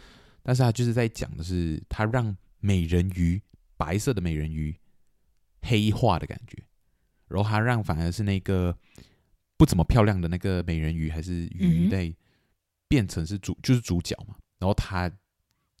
[0.42, 3.38] 但是他就是在讲的是，他让美人鱼
[3.76, 4.74] 白色的美人鱼
[5.60, 6.56] 黑化的感觉，
[7.28, 8.74] 然后他让反而是那个
[9.58, 12.16] 不怎么漂亮的那个美人鱼还是鱼类
[12.88, 14.34] 变成是主，就是主角嘛。
[14.58, 15.10] 然后他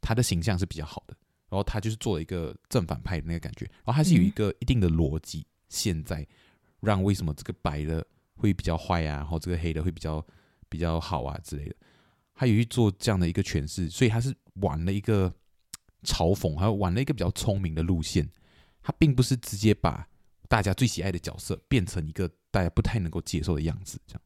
[0.00, 1.16] 他的形象是比较好的。
[1.48, 6.26] 然后他就是做了一个正反派的那个感觉，然后他是有一个一定的逻辑，现在
[6.80, 10.26] 让为什么这个白的会比较坏啊，然后这个黑的会比较
[10.68, 11.76] 比较好啊之类的，
[12.34, 15.32] 他有去做这样的一个诠释，所以他是玩了一个
[16.02, 18.28] 嘲讽，还有玩了一个比较聪明的路线，
[18.82, 20.04] 他并不是直接把
[20.48, 24.22] 大家最喜爱的角色变成一个大家不太能够接受的样子，这样，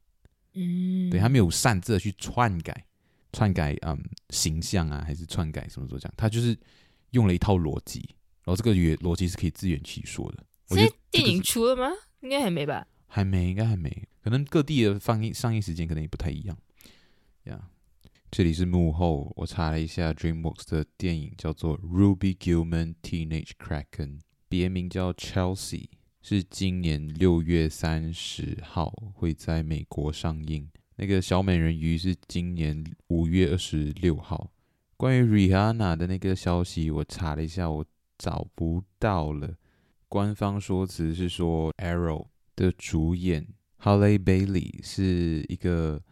[0.55, 2.87] 嗯，对，他没有擅自的去篡改
[3.33, 3.99] 篡改嗯
[4.31, 6.57] 形象啊，还是篡改什么什么讲，他就是。
[7.13, 7.99] 用了一套逻辑，
[8.45, 10.45] 然后这个逻逻辑是可以自圆其说的。
[10.69, 11.91] 我觉得电影出了吗？
[12.21, 12.87] 应该还没吧？
[13.09, 14.07] 还没，应该还没。
[14.23, 16.57] 可能各地的放映上映时间可能也不太一样。
[17.47, 25.89] 呀、yeah，这里是幕后，我查了一下，DreamWorks 的电影叫做《Ruby Gillman Teenage Kraken》，别名叫 Chelsea，
[26.23, 30.71] 是今年六月三十号会在美国上映。
[31.01, 34.53] 那个小美人鱼是今年五月二十六号。
[34.99, 37.83] 关于 Rihanna 的那个消息，我查了一下，我
[38.19, 39.55] 找不到了。
[40.11, 46.03] 官方说辞是说，Arrow 的主演 Halle Bailey 是一个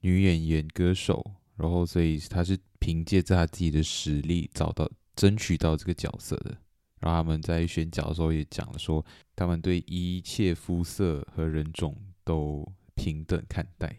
[0.00, 6.58] 女演员歌手，然后所以她是凭借着她自己的实力找到争取到这个角色的。
[6.98, 12.66] 然后他们在选角的时候也讲了说，他们对一切肤色和人种都
[12.96, 13.96] 平等看待。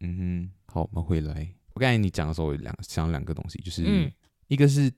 [0.00, 1.48] 嗯哼，好，我们回来。
[1.74, 4.10] 我刚才你讲的时候，我两想两个东西，就是、嗯、
[4.48, 4.92] 一个是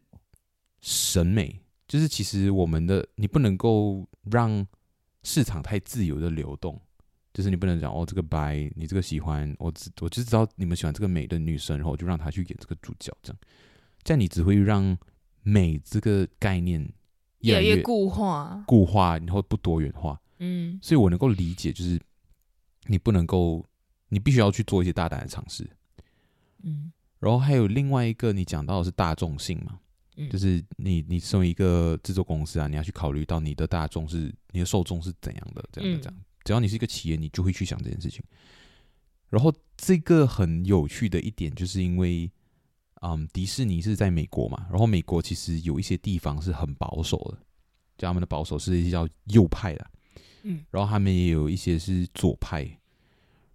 [0.81, 4.67] 审美，就是其实我们的你不能够让
[5.23, 6.81] 市场太自由的流动，
[7.35, 13.39] 就是你不能讲哦，这个白你这个喜欢，我只我就知道你们喜欢这个美的女生，然后我就让她去演这个主角，这样
[14.03, 14.97] 这样你只会让
[15.43, 16.81] 美这个概念
[17.41, 20.21] 越来越固化，固化，然后不多元化。
[20.39, 22.01] 嗯，所以我能够理解，就是
[22.87, 23.65] 你不能够，
[24.13, 25.67] 你必须要去做一些大胆的尝试。
[26.63, 29.81] 嗯，然后还有另外一个，你讲到的是大众性嘛，
[30.17, 36.21] 嗯，就是你你身为一个制作公司啊，你要去考虑到你的大众是你的受众是怎样的，这样的这样。
[36.45, 38.23] 只要你是一个企业，你就会去想这件事情。
[39.31, 42.31] 然后这个很有趣的一点，就是因为，
[43.01, 47.39] 嗯，迪士尼是在美国嘛，然后美国其实有一些地方是很保守的，
[47.97, 49.91] 就他们的保守是一些叫右派的，
[50.43, 52.79] 嗯，然后他们也有一些是左派。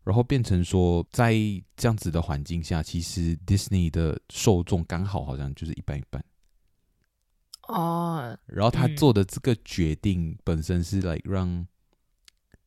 [0.07, 1.33] 然后变成说，在
[1.75, 6.23] 这样子的环境下，其实 Disney 的受众刚好好像就是一般一般。
[7.67, 11.67] 哦，然后他做的这个决定本身是来、让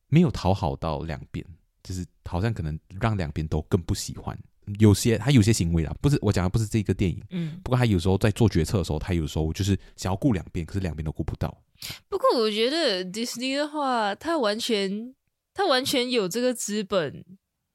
[0.07, 1.43] 没有讨好到两边，
[1.81, 4.37] 就是好像可能让两边都更不喜欢。
[4.77, 11.59] 有些他有些行为啦，不是我讲的不是这个电影，嗯，不过他有时候在做决策的时候，他有时候就是想要顾两边，可是两边都顾不到。
[12.07, 15.15] 不过我觉得 Disney 的话，他完全。
[15.53, 17.25] 他完全有这个资本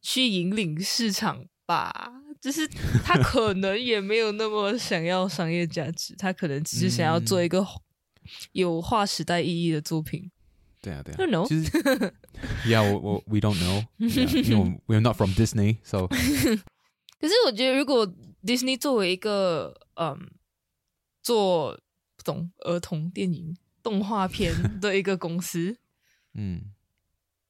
[0.03, 2.67] 去引领市场吧，就是
[3.05, 7.65] 他 可能也没有那么想要商业价值，他可能只是想要做一个
[8.53, 10.31] 有划时代意义的作品。
[10.81, 11.17] 对啊，对啊。
[11.19, 11.49] I don't know。
[11.49, 11.71] 其实，
[12.71, 16.07] Yeah，我我 We don't know， 因为 We're not from Disney，so。
[16.07, 18.07] 可是我觉得，如果
[18.45, 20.31] Disney 作为一个嗯
[21.23, 21.81] 做
[22.17, 25.79] 不懂儿童电影动画片的一个公司，
[26.35, 26.73] 嗯。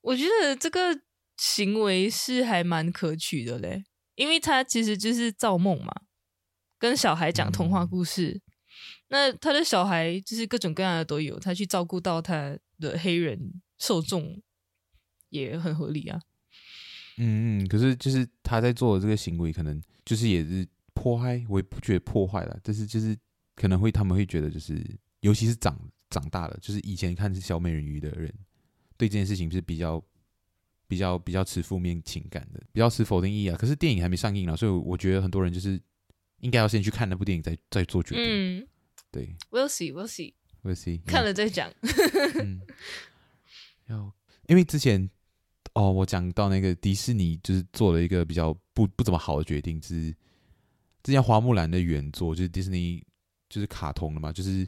[0.06, 0.96] 我觉得这个
[1.36, 5.92] 行为是还蛮可取的嘞，因为他其实就是造梦嘛，
[6.78, 8.30] 跟小孩讲童话故事。
[8.30, 8.42] 嗯、
[9.08, 14.40] 那他的小孩就是各种各样的都有，他去照顾到他的黑人受众
[15.30, 16.20] 也很合理啊。
[17.18, 20.64] 嗯嗯，可是就是他在做的这个行为，可能就是也是
[20.94, 23.16] 破坏，我也不觉得破坏了，但是就是
[23.56, 24.80] 可能会他们会觉得，就是
[25.22, 25.76] 尤其是长
[26.10, 28.32] 长大了，就是以前看是小美人鱼的人。
[28.96, 30.02] 对这件事情是比较、
[30.88, 33.56] 比较、比较持负面情感的，比较持否定意义啊。
[33.56, 35.80] 可是电影还没上映啊，所以我觉得很多人就是
[36.38, 38.24] 应该要先去看那部电影，再再做决定。
[38.24, 38.68] 嗯，
[39.10, 41.72] 对，We'll see，We'll see，We'll see，看了再讲。
[42.42, 42.60] 嗯，
[43.88, 44.12] 要
[44.48, 45.10] 因为之前
[45.74, 50.14] 哦，我讲到那个迪士尼就是做了一个比较不不怎么好的决定，就是
[51.02, 53.04] 之前花木兰的原作就是迪士尼
[53.48, 54.66] 就是卡通的嘛，就是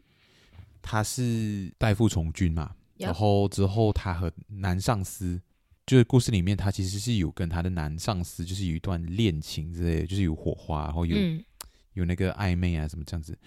[0.82, 2.74] 他是代父从军嘛。
[2.98, 5.40] 然后之后，他和男上司，
[5.87, 11.42] 就是故事里面，他其实是有跟他的男上司，就是有一段恋情之类的，就是有火花，然后有、嗯、
[11.92, 13.38] 有那个暧昧啊，什么这样子。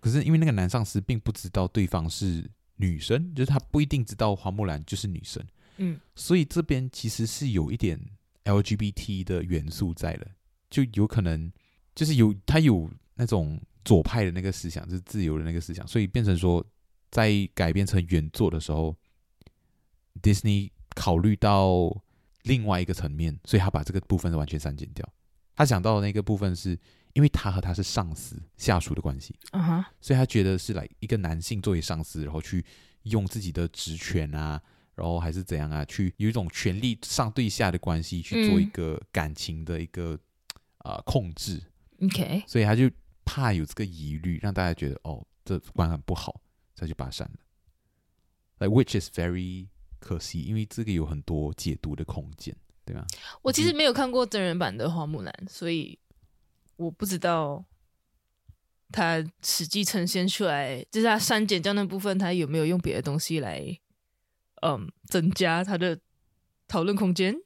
[0.00, 5.42] 可是因为那个男上司并不知道对方是女生，就是他不一定知道花木兰就是女生，
[5.78, 7.98] 嗯，所以这边其实是有一点
[8.44, 10.26] LGBT 的元素在的，
[10.68, 11.50] 就有可能
[11.94, 16.64] 就是有他有那种左派的那个思想，就是自由的那个思想，所以变成说。
[17.10, 18.96] 在改编成原作的时候
[20.22, 22.02] ，Disney 考虑到
[22.42, 25.08] 另外一个层面，所以他把这个部分完全删减掉。
[25.54, 26.78] 他想到的那个部分是
[27.12, 29.84] 因为他和他是上司下属的关系，uh-huh.
[30.00, 32.64] 所以他觉得是来一个男性作为上司，然后去
[33.02, 34.62] 用自己的职权啊，
[34.94, 40.14] 然后还是怎样啊，去有一种权力上对下的关系去做一个感情的一个
[40.78, 41.60] 啊、嗯呃、控制。
[42.02, 42.90] OK，所以他就
[43.24, 46.40] 怕有这个疑虑，让大家觉得哦，这观感不好。
[46.80, 47.38] 再去把它删了
[48.58, 53.04] ，like which is very 可惜，因为这个有很多解读的空间，对吗？
[53.42, 55.98] 我其实没有看过真人版的花木兰，所以
[56.76, 57.62] 我不知道
[58.90, 63.78] 他实际呈现出来，就是他删减掉那部分，他有没有用别的东西来，
[64.62, 66.00] 嗯，增加他的
[66.66, 67.36] 讨论空间？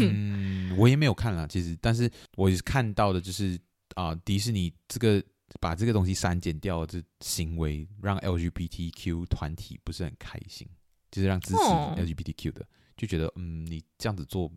[0.00, 3.56] 嗯，我也没有看了，其实，但是我看到的就是
[3.94, 5.22] 啊、呃，迪士尼这个。
[5.60, 10.68] 把这个东西删减掉，这行为让 LGBTQ 团体不是很开心，
[11.10, 14.52] 就是让支持 LGBTQ 的、哦、就觉得，嗯，你这样子做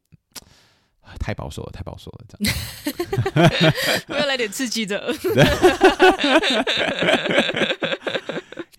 [1.19, 2.53] 太保守了，太保守了，这样。
[4.09, 5.13] 我要来点刺激的。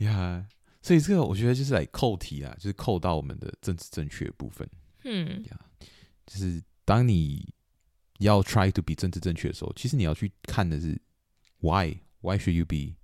[0.00, 0.44] 呀， yeah,
[0.82, 4.68] 所以这个我觉得就是来扣题啊，就是扣到我们的政治正确的部分。
[5.04, 5.58] 嗯，呀，
[6.26, 7.54] 就是当你
[8.18, 11.00] 要 try to be 政治正确的时候，其实你要去看的是。
[11.60, 11.98] Why?
[12.20, 12.96] Why should you be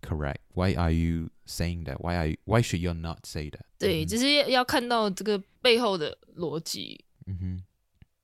[0.00, 0.40] correct?
[0.54, 1.98] Why are you saying that?
[2.00, 3.62] Why are you, Why should you not say that?
[3.78, 7.04] 对，就、嗯、是要看到这个背后的逻辑。
[7.26, 7.62] 嗯哼，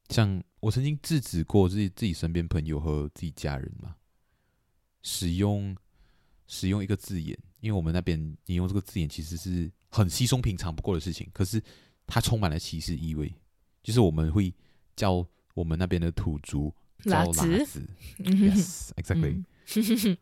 [0.09, 3.97] 像我曾经制止过自己自己身边朋友和自己家人嘛，
[5.03, 5.77] 使用
[6.47, 11.63] 使用一个字眼，因为我们那边你用这个字眼其实是很稀松平常不过的事情，可是
[12.07, 13.33] 它充满了歧视意味。
[13.83, 14.53] 就是我们会
[14.97, 16.75] 叫我们那边的土族。
[17.05, 17.87] 叫喇子
[18.19, 19.45] ，Yes, exactly。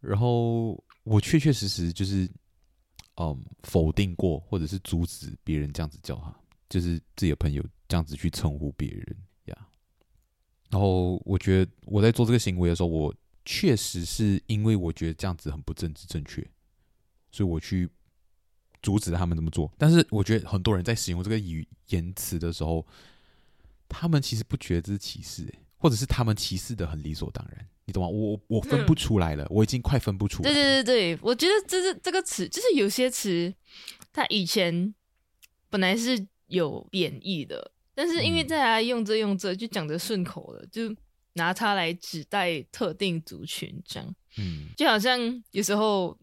[0.00, 2.28] 然后我确确实实就是，
[3.16, 6.34] 嗯，否定过或者是阻止别人这样子叫他，
[6.68, 9.68] 就是自己的朋友这样子去称呼别人呀。
[10.70, 16.46] 然后我觉得我在做这个行为的时候，我确实是因为我觉得这样子很不政治正确，
[17.32, 17.88] 所以我去
[18.82, 19.72] 阻止他们这么做。
[19.78, 22.86] 但是我觉得很多人在使用这个语言词的时候，
[23.88, 28.08] 他们其实不觉得这是歧视，欸，或者是他们歧视的很理所当然，你懂吗？
[28.08, 30.54] 我我分不出来了，嗯，我已经快分不出来了。
[30.54, 33.54] 对对对对，我觉得这是这个词，就是有些词，
[34.12, 34.92] 它以前
[35.70, 40.94] 本来是有贬义的，但是因为大家用着用着就讲得顺口了，就
[41.34, 45.20] 拿它来指代特定族群，这样，嗯，就好像
[45.52, 46.18] 有时候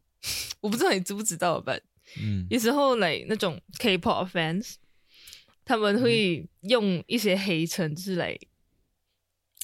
[0.60, 1.74] 我不知道你知不知道吧，
[2.22, 4.74] 嗯，有时候来、那种 K-pop fans，
[5.64, 8.38] 他们会用一些黑称之类。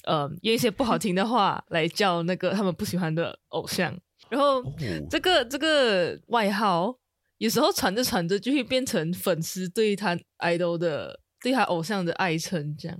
[0.04, 3.96] 呃，用一些不好听的话来叫那个他们不喜欢的偶像，
[4.28, 4.62] 然后
[5.10, 6.96] 这个、哦、这个外号
[7.38, 12.98] 有时候传着传着就会变成粉丝对他 idol 的对他偶像的爱称，这样。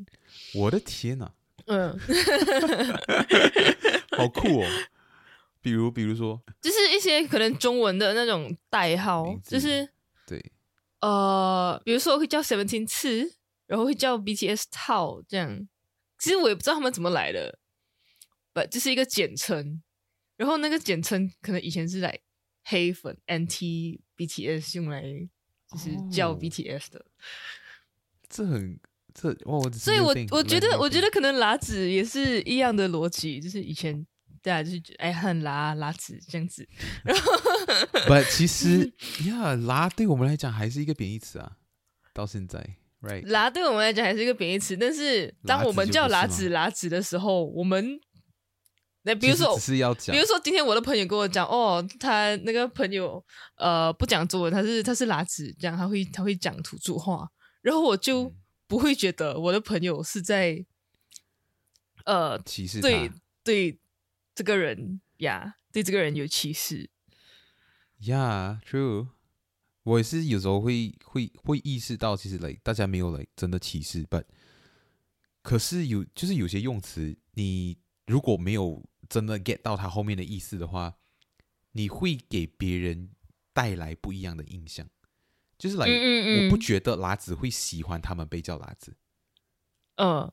[0.55, 1.31] 我的天呐！
[1.67, 1.97] 嗯，
[4.17, 4.67] 好酷哦！
[5.61, 9.89] 比如，比如说，就是一些可能中文的那种代号，就是
[10.27, 10.45] 对，
[11.01, 13.33] 呃，比如说会叫 Seventeen 次，
[13.67, 15.69] 然后会叫 BTS 套这样。
[16.23, 17.59] 其实我也不知道他们怎么来的，
[18.53, 19.83] 不，这是一个简称。
[20.37, 22.17] 然后那个简称可能以前是来
[22.63, 25.03] 黑粉 anti BTS 用来
[25.69, 27.01] 就是叫 BTS 的。
[27.01, 27.05] 哦、
[28.29, 28.79] 这很
[29.13, 29.59] 这哇！
[29.59, 34.07] 我所以我我觉得我觉得可能拉子也是一样的逻辑，就是以前
[34.41, 36.65] 大家就是哎很拉拉子这样子。
[37.05, 37.33] 然后
[38.07, 38.93] 不，其实
[39.27, 41.57] 呀，拉对我们来讲还是一个贬义词啊，
[42.15, 42.77] 到现在。
[43.03, 43.27] Right.
[43.27, 48.01] 拉对我们来讲还是一个贬义词，但是当我们叫拉子拉子的时候，我们
[49.03, 53.25] 那比如说， 比如说今天我的朋友跟我讲，哦，他那个朋友
[53.57, 57.29] 呃不讲中文，他是他是拉子，这样他会他会讲土著话，
[57.61, 58.33] 然后我就
[58.69, 60.65] 不会觉得我的朋友是在
[62.05, 63.11] 呃歧视对
[63.43, 63.81] 对
[64.33, 66.89] 这个人呀对这个人有歧视。
[68.01, 69.09] Yeah, true.
[69.85, 74.25] 我也是有时候会会会意识到，其实来、大家没有来、真的歧视，but
[75.43, 80.95] 可是有就是有些用词，你如果没有真的 get 到它后面的意思的话，
[81.73, 83.11] 你会给别人
[83.53, 84.89] 带来不一样的印象。
[85.59, 88.97] 就是来、like, 嗯嗯嗯，我不觉得辣子会喜欢他们被叫辣子。
[89.95, 90.33] 嗯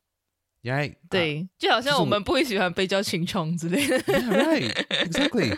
[0.63, 3.99] ，right，对，就好像我们不会喜欢被叫青虫之类的。
[3.99, 5.57] Yeah, right，exactly。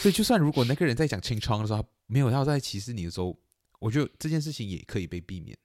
[0.00, 3.34] 所以就算如果那个人在讲青虫的时候，没有要在歧视你的时候，
[3.78, 5.56] 我觉得这件事情也可以被避免。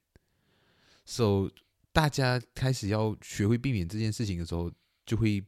[1.04, 1.52] So，
[1.92, 4.72] 大家开始要学会避免这件事情的时候，
[5.06, 5.44] 就会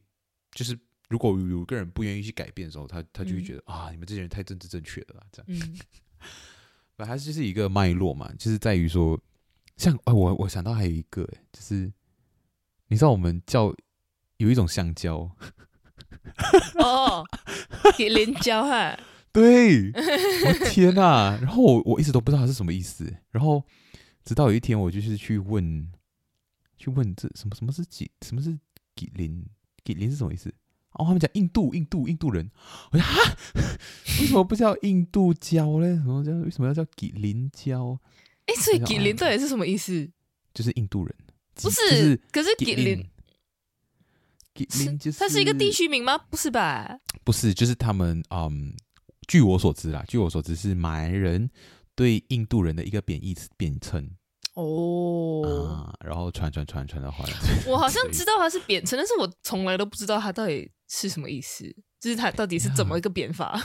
[0.52, 0.78] 就是
[1.08, 5.46] 如果有个人不愿意去改变的时候，他他就会觉得、嗯、啊，你们这些人太政治正确了，这样。
[5.48, 5.78] 嗯。
[6.96, 9.18] 那还是就是一个脉络嘛，就是在于说，
[9.78, 11.90] 像啊，我我想到还有一个，就是
[12.88, 13.74] 你知道我们叫
[14.36, 15.34] 有一种橡胶。
[16.74, 17.24] 哦，
[17.96, 19.00] 给林蕉哈。
[19.32, 21.38] 对， 我天呐、啊！
[21.40, 23.12] 然后我我一直都不知道它是什么意思。
[23.30, 23.64] 然后
[24.24, 25.88] 直到有一天，我就是去问，
[26.76, 28.58] 去问这什么什么是吉，什么是
[28.96, 29.44] 吉林？
[29.84, 30.52] 吉林是什么意思？
[30.94, 32.50] 哦，他们讲印度，印度，印度人。
[32.90, 33.36] 我说哈，
[34.20, 35.94] 为什么不叫印度教嘞？
[35.94, 37.96] 什么叫为什么要叫吉林教？
[38.46, 40.10] 哎，所以吉林到底是什么意思？
[40.52, 41.14] 就是印度人，
[41.54, 41.76] 不是？
[41.76, 43.08] 就是、可是吉林，
[44.56, 46.18] 吉林就是它是一个地区名吗？
[46.28, 46.98] 不是吧？
[47.22, 48.74] 不是，就是他们嗯。
[49.30, 51.48] 据我所知啦，据我所知是马来人
[51.94, 54.10] 对印度人的一个贬义词贬称
[54.54, 57.24] 哦、啊，然后传传传传的话，
[57.64, 61.64] 我好像知道它是贬称，但是我从来都不知道它到底是什么意思，
[62.00, 63.56] 就是它到底是怎么一个贬法。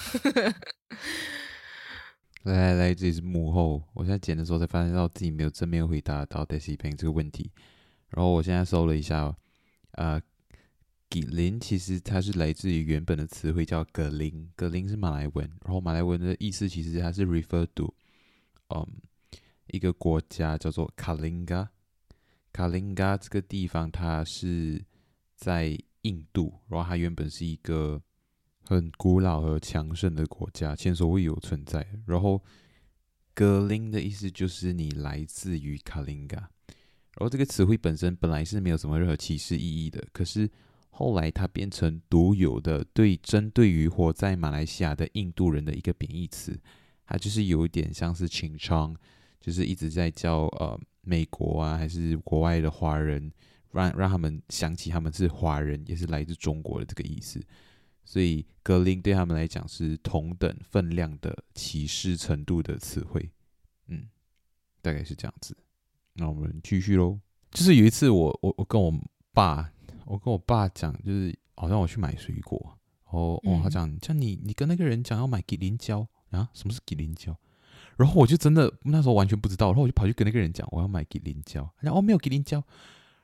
[2.44, 7.50] 来来来，这里是幕后，我现在剪的时候才发现到自己没有正面回答到 Daisy Peng 这个问题，
[8.10, 10.22] 然后我现在搜了一下，啊、呃。
[11.16, 17.96] 吉林其实它是来自于原本的词汇叫格林，格林是马来文，然后马来文的意思其实它是 refer to，
[18.68, 18.86] 嗯，
[19.68, 21.72] 一个国家叫做卡林加，
[22.52, 24.84] 卡林加这个地方它是
[25.38, 28.04] 在印度，然后它原本是一个
[28.66, 31.88] 很古老和强盛的国家，前所未有存在。
[32.06, 32.44] 然后
[33.34, 36.50] 格林的意思就是你来自于卡林加，然
[37.20, 40.52] 后这个词汇本身本来是没有什么任何歧视意义的，可是。
[40.98, 46.58] 后来，它变成独有的对针对于活在马来西亚的印度人的一个贬义词，
[47.06, 48.96] 它就是有一点像是情商，
[49.42, 53.30] 就是一直在叫呃美国啊还是国外的华人，
[53.74, 57.44] 让让他们想起他们是华人，也是来自中国的这个意思。
[58.06, 63.30] 所以格林对他们来讲是同等分量的歧视程度的词汇，
[63.90, 64.08] 嗯，
[64.82, 65.58] 大概是这样子。
[66.14, 67.20] 那我们继续喽。
[67.52, 68.94] 就是有一次我我我跟我
[69.34, 69.74] 爸。
[70.06, 72.60] 我跟我爸讲，就是好像我去买水果，
[73.06, 76.48] 然后哦，他讲像你，你跟那个人讲要买吉林胶啊？
[76.54, 77.36] 什么是吉林胶？
[77.98, 82.64] 然后我就真的那时候完全不知道，然后我就跑去跟那个人讲我要买吉林胶，然后哦没有吉林胶。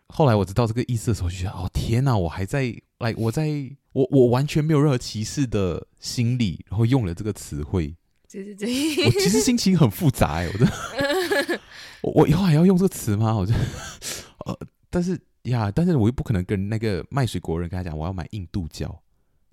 [0.08, 3.50] 后来我知道这个意思的时候，就觉得哦天哪，我还在来，我在
[3.94, 7.96] 我我完全没有任何歧视的心理，然后用了这个词汇，
[8.32, 11.60] 对对对，我其实心情很复杂哎，我真的，
[12.04, 13.36] 我我以后还要用这个词吗？
[13.36, 13.54] 我就。
[14.46, 14.58] 呃，
[14.90, 19.02] 但是呀，但是我又不可能跟那个卖水果人跟他讲我要买印度胶，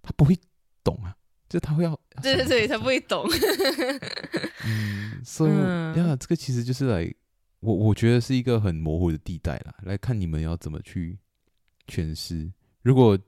[0.03, 0.39] 他不会
[0.85, 1.17] 懂啊，
[1.49, 3.25] 就他会要，对对对，他不会懂。
[4.67, 7.15] 嗯，所以呀，这个其实就是来，
[7.61, 11.19] 我我觉得是一个很模糊的地带啦，来看你们要怎么去
[11.87, 12.53] 诠释。
[12.83, 13.19] 如果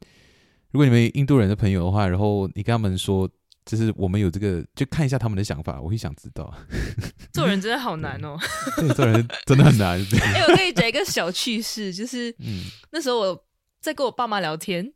[0.70, 3.30] 如果你们印度人的朋友的话，然后你跟他们说。
[3.66, 6.52] 就是我们有这个，就看一下他们的想法，我会想知道。
[7.32, 8.36] 做人真的好难哦，
[8.76, 10.00] 对，做人真的很难。
[10.20, 13.46] 哎、欸，我跟你讲一个小趣事，就是， 嗯，那时候我
[13.80, 14.90] 在跟我爸妈聊天，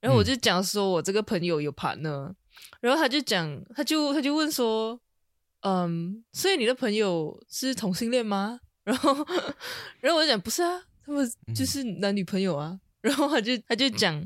[0.00, 2.34] 然后我就讲说我这个朋友有 partner，
[2.80, 5.00] 然后他就讲，他就他就问说，
[5.60, 8.60] 嗯，所以你的朋友是同性恋吗？
[8.84, 9.14] 然后，
[10.00, 12.78] 然后我就讲不是啊，他们就是男女朋友啊。
[13.00, 14.22] 然后他就他就讲，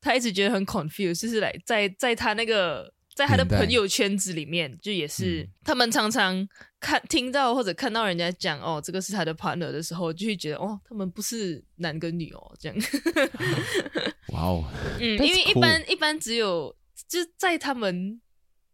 [0.00, 2.94] 他一直觉得很 confused，就是来在在他那个。
[3.16, 6.46] 在他的朋友圈子里面，就也是、嗯、他们常常
[6.78, 12.76] 看听到或者看到人家讲哦，这个是他的 partner 的时候，就会觉得哦，他们不是男跟女哦，这样。
[14.34, 14.64] 哇哦，
[15.00, 16.76] 嗯，因为一般一般只有
[17.08, 18.20] 就在他们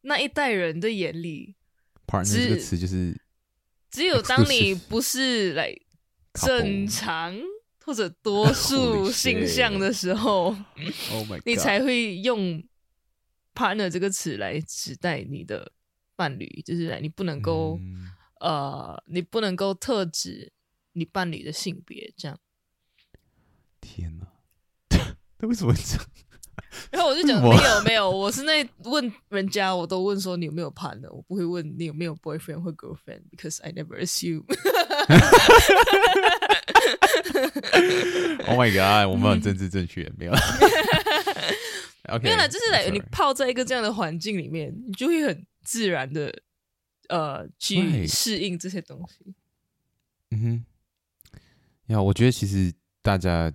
[0.01, 1.55] 那一代人的眼里
[2.09, 3.17] ，partner 这个词就是
[3.93, 5.73] 只有当你不是来
[6.35, 7.39] 正常
[7.85, 10.47] 或者多数性向的时候
[11.13, 12.61] ，Oh 你才会用。
[13.55, 15.73] Partner 这个词来指代你的
[16.17, 20.53] 伴侣，就是来你不能够、嗯、呃，你不能够特指
[20.93, 22.39] 你伴侣的性别，这样。
[23.81, 24.27] 天哪，
[25.39, 26.07] 那为什么会这样？
[26.91, 34.45] 然后我就讲没有没有，我是那问人家，我都问说你有没有 partner，我不会问你有没有 boyfriend 或 girlfriend，because I never assume。
[38.47, 40.33] Oh my god，我们很政治正确，没有。
[42.09, 46.43] 有啦，就是来你泡在一个这样的环境里面，你就会很自然的
[47.09, 49.35] 呃去适应这些东西。
[50.31, 50.65] 嗯哼，
[51.87, 52.73] 呀，我觉得其实
[53.03, 53.53] 大家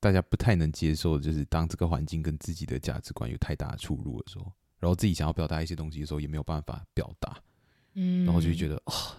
[0.00, 7.42] 大家不太能接受，就是当这个环境跟自己的价值观有太大的出入的时候，然后自己想要表达一些东西的时候，也没有办法表达。
[7.94, 9.16] 嗯，然后就会觉得啊、哦，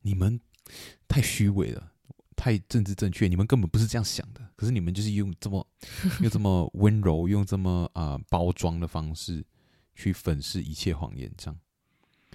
[0.00, 0.40] 你们
[1.06, 1.92] 太虚伪了。
[2.40, 4.40] 太政治正确，你们根本不是这样想的。
[4.56, 5.66] 可是你们就是用这么
[6.22, 9.44] 用这么温柔、用这么啊、呃、包装的方式
[9.94, 11.60] 去粉饰一切谎言，这样。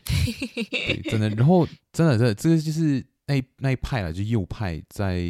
[0.05, 1.27] 对，真的。
[1.29, 5.23] 然后真的，这这个就是那一那一派了，就右派在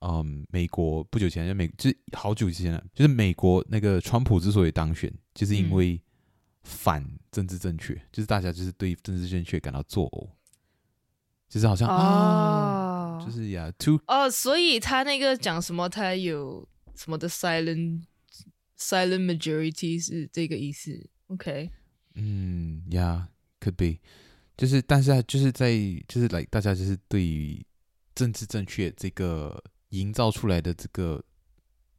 [0.00, 5.98] 嗯美国不久前就美就是好久之前了，就是美国那个川普之所以当选，就是因为
[6.62, 10.28] 反政治正确，嗯、就是大家就是对政治正确感到作呕，
[11.52, 13.18] 就是好像啊。
[13.18, 18.02] 哦就是呀，to 哦，所以他那个讲什么，他有什么的 silent
[18.76, 21.70] silent majority 是这个意思？OK，
[22.14, 23.28] 嗯呀
[23.60, 24.00] ，yeah，could be，
[24.56, 25.70] 就是但是就是在
[26.08, 27.64] 就是来大家就是对于
[28.12, 31.22] 政治正确这个营造出来的这个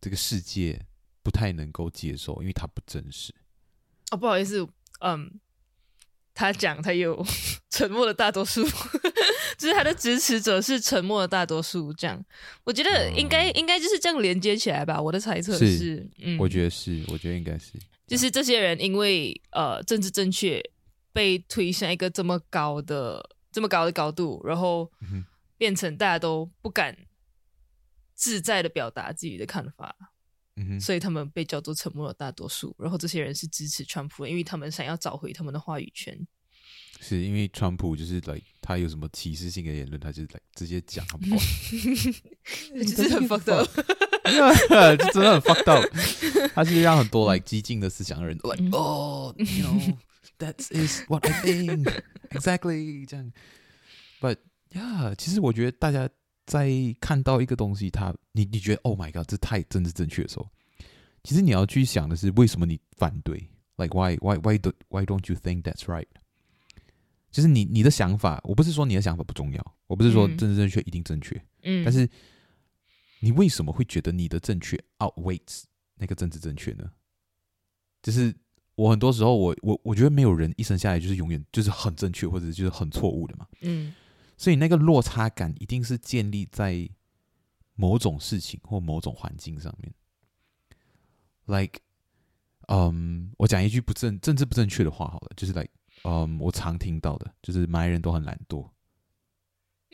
[0.01, 0.85] 这个世界
[1.21, 3.33] 不太能够接受，因为它不真实。
[4.11, 4.67] 哦，不好意思，
[4.99, 5.39] 嗯。
[6.35, 7.23] 他讲，他有
[7.69, 8.65] 沉默的大多数，
[9.57, 11.93] 就是他的支持者是沉默的大多数。
[11.93, 12.23] 这样，
[12.63, 15.01] 我觉得应该、嗯、应该就是这样连接起来吧。
[15.01, 17.73] 我的猜测是，是嗯，我觉得是，我觉得应该是，
[18.07, 20.61] 就是这些人因为呃政治正确
[21.11, 24.91] 被推向一个这么高的这么高的高度，然后
[25.57, 26.97] 变成大家都不敢
[28.15, 29.95] 自在的表达自己的看法。
[30.79, 36.15] 所以他们被叫做沉默的大多数，然后这些人是支持川普的，因为他们想要找回他们的话语权。
[37.03, 41.39] 是因为川普就是来，他有什么歧视性的言论，他就来直接讲，他不管，
[42.85, 43.67] 就是很 fucked up，
[44.97, 46.49] 就真的很 fucked up。
[46.55, 49.97] 他是让很多来激进的思想的人都来哦，you know
[50.39, 51.91] that is what I think
[52.31, 53.31] exactly 这样。
[54.19, 54.37] But
[54.71, 56.09] yeah，其实我觉得大家。
[56.45, 60.45] 在看到一个东西，他你你觉得 Oh my God，这太政治正确的时候，
[61.23, 63.47] 其实你要去想的是为什么你反对
[63.77, 66.05] ？Like why why why don't why don't you think that's right？
[67.33, 72.07] 就是你你的想法，我不是说你的想法不重要，我不是说政治正确一定正确，嗯，但是
[73.19, 75.63] 你为什么会觉得你的正确 outweighs
[75.95, 76.89] 那个政治正确呢？
[78.03, 78.33] 就是
[78.75, 83.93] 我很多时候我我我觉得没有人一生下来就是永远就是很正确或者就是很错误的嘛，嗯。
[84.35, 86.89] 所以那个落差感一定是建立在
[87.75, 89.93] 某种事情或某种环境上面。
[91.45, 91.79] Like，
[92.67, 95.69] 嗯，我讲一句不正政治不正确的话好了，就是 like，
[96.03, 98.69] 嗯，我常听到的，就是马来人都很懒惰。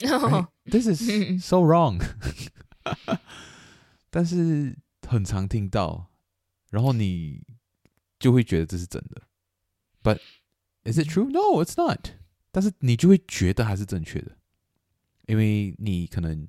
[0.01, 0.45] Oh.
[0.65, 1.01] This is
[1.43, 2.01] so wrong。
[4.09, 6.07] 但是很常听到，
[6.69, 7.43] 然后你
[8.17, 9.21] 就会觉得这是真的。
[10.01, 10.19] But
[10.83, 11.29] is it true?
[11.29, 12.11] No, it's not.
[12.51, 14.37] 但是你就会觉得还是正确的。
[15.27, 16.47] 因为你可能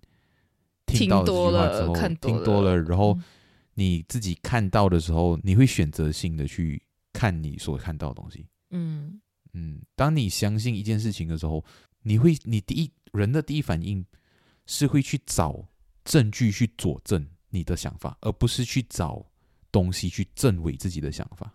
[0.87, 3.19] 听到这句话之后，听多了，听多了，然后
[3.75, 6.83] 你自己看到的时候，你会选择性的去
[7.13, 8.47] 看你所看到的东西。
[8.71, 9.21] 嗯
[9.53, 11.65] 嗯，当你相信一件事情的时候，
[12.03, 14.05] 你会，你第一人的第一反应
[14.67, 15.69] 是会去找
[16.05, 19.27] 证据去佐证你的想法，而不是去找
[19.71, 21.55] 东西去证伪自己的想法。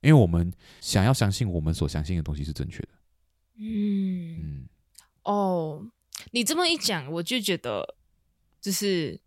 [0.00, 2.88] 因为我们想要相信我们所相信的东西是正确的。
[3.56, 4.68] 嗯嗯，
[5.24, 5.90] 哦，
[6.30, 7.96] 你这么一讲，我就觉得。
[8.62, 9.18] 就是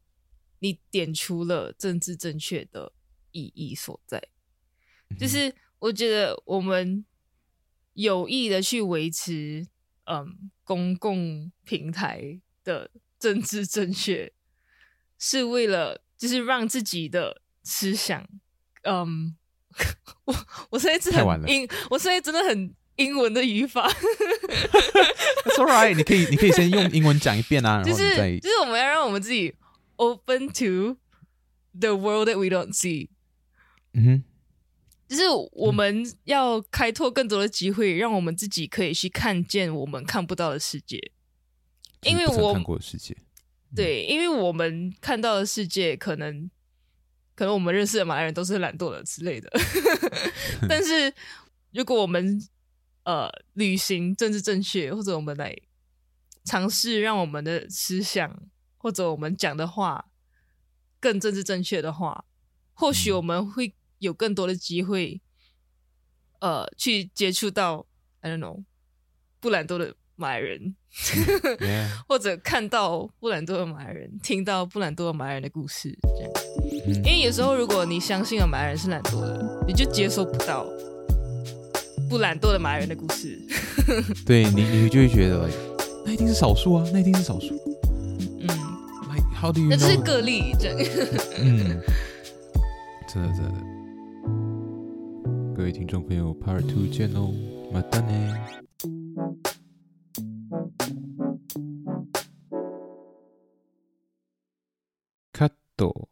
[0.59, 2.93] 你点出了政治正确的
[3.31, 4.23] 意义所在，
[5.17, 7.03] 就是我觉得我们
[7.93, 9.67] 有意的去维持
[10.05, 12.89] 嗯公共平台的
[13.19, 14.31] 政治正确，
[15.19, 18.27] 是为了就是让自己的思想
[18.83, 19.35] 嗯，
[20.25, 20.35] 我
[20.71, 23.89] 我现在真的很英，我现在真的很英文的语法。
[25.43, 28.03] That's alright，你可以，你可以先用英文讲一遍啊， 就是、
[28.39, 29.53] 就是我们要让我们自己
[29.95, 30.97] open to
[31.79, 33.09] the world that we don't see。
[33.93, 34.23] 嗯哼，
[35.13, 41.11] 就是我们要开拓更多的机会，让我们自己可以去看见我们看不到的世界。
[42.01, 43.15] 因为我看过的世界，
[43.75, 46.49] 对，因为我们看到的世界，可能
[47.35, 49.51] 可能我们认识的马来人都是懒惰的之类的，
[50.67, 51.13] 但是
[51.71, 52.41] 如果我们
[53.03, 55.55] 呃，旅行政治正确，或者我们来
[56.43, 58.43] 尝试让我们的思想
[58.77, 60.09] 或者我们讲的话
[60.99, 62.25] 更政治正确的话，
[62.73, 65.21] 或许我们会有更多的机会，
[66.39, 67.85] 呃，去接触到
[68.21, 68.63] I don't know
[69.39, 70.75] 不懒惰的马来人
[72.07, 76.31] 或者看到不懒惰的马来人，听到不懒惰的马来人的故事，这样。
[77.03, 80.65] 因为有时候如果你相信了马来人是懒惰的，你就接受不到。
[82.09, 83.41] 不懒惰的马来人的故事，
[84.23, 85.49] 对你，你就会觉得，
[86.05, 87.55] 那一定是少数啊，那一定是少数。
[88.39, 88.47] 嗯
[89.09, 89.69] ，Like how do you？
[89.69, 90.83] 那这是个例，真的。
[91.39, 91.81] 嗯，
[93.07, 93.72] 真的真的。
[95.54, 97.32] 各位听众朋友，Part Two 见哦，
[97.72, 98.34] 马丹呢？
[105.32, 106.08] カット。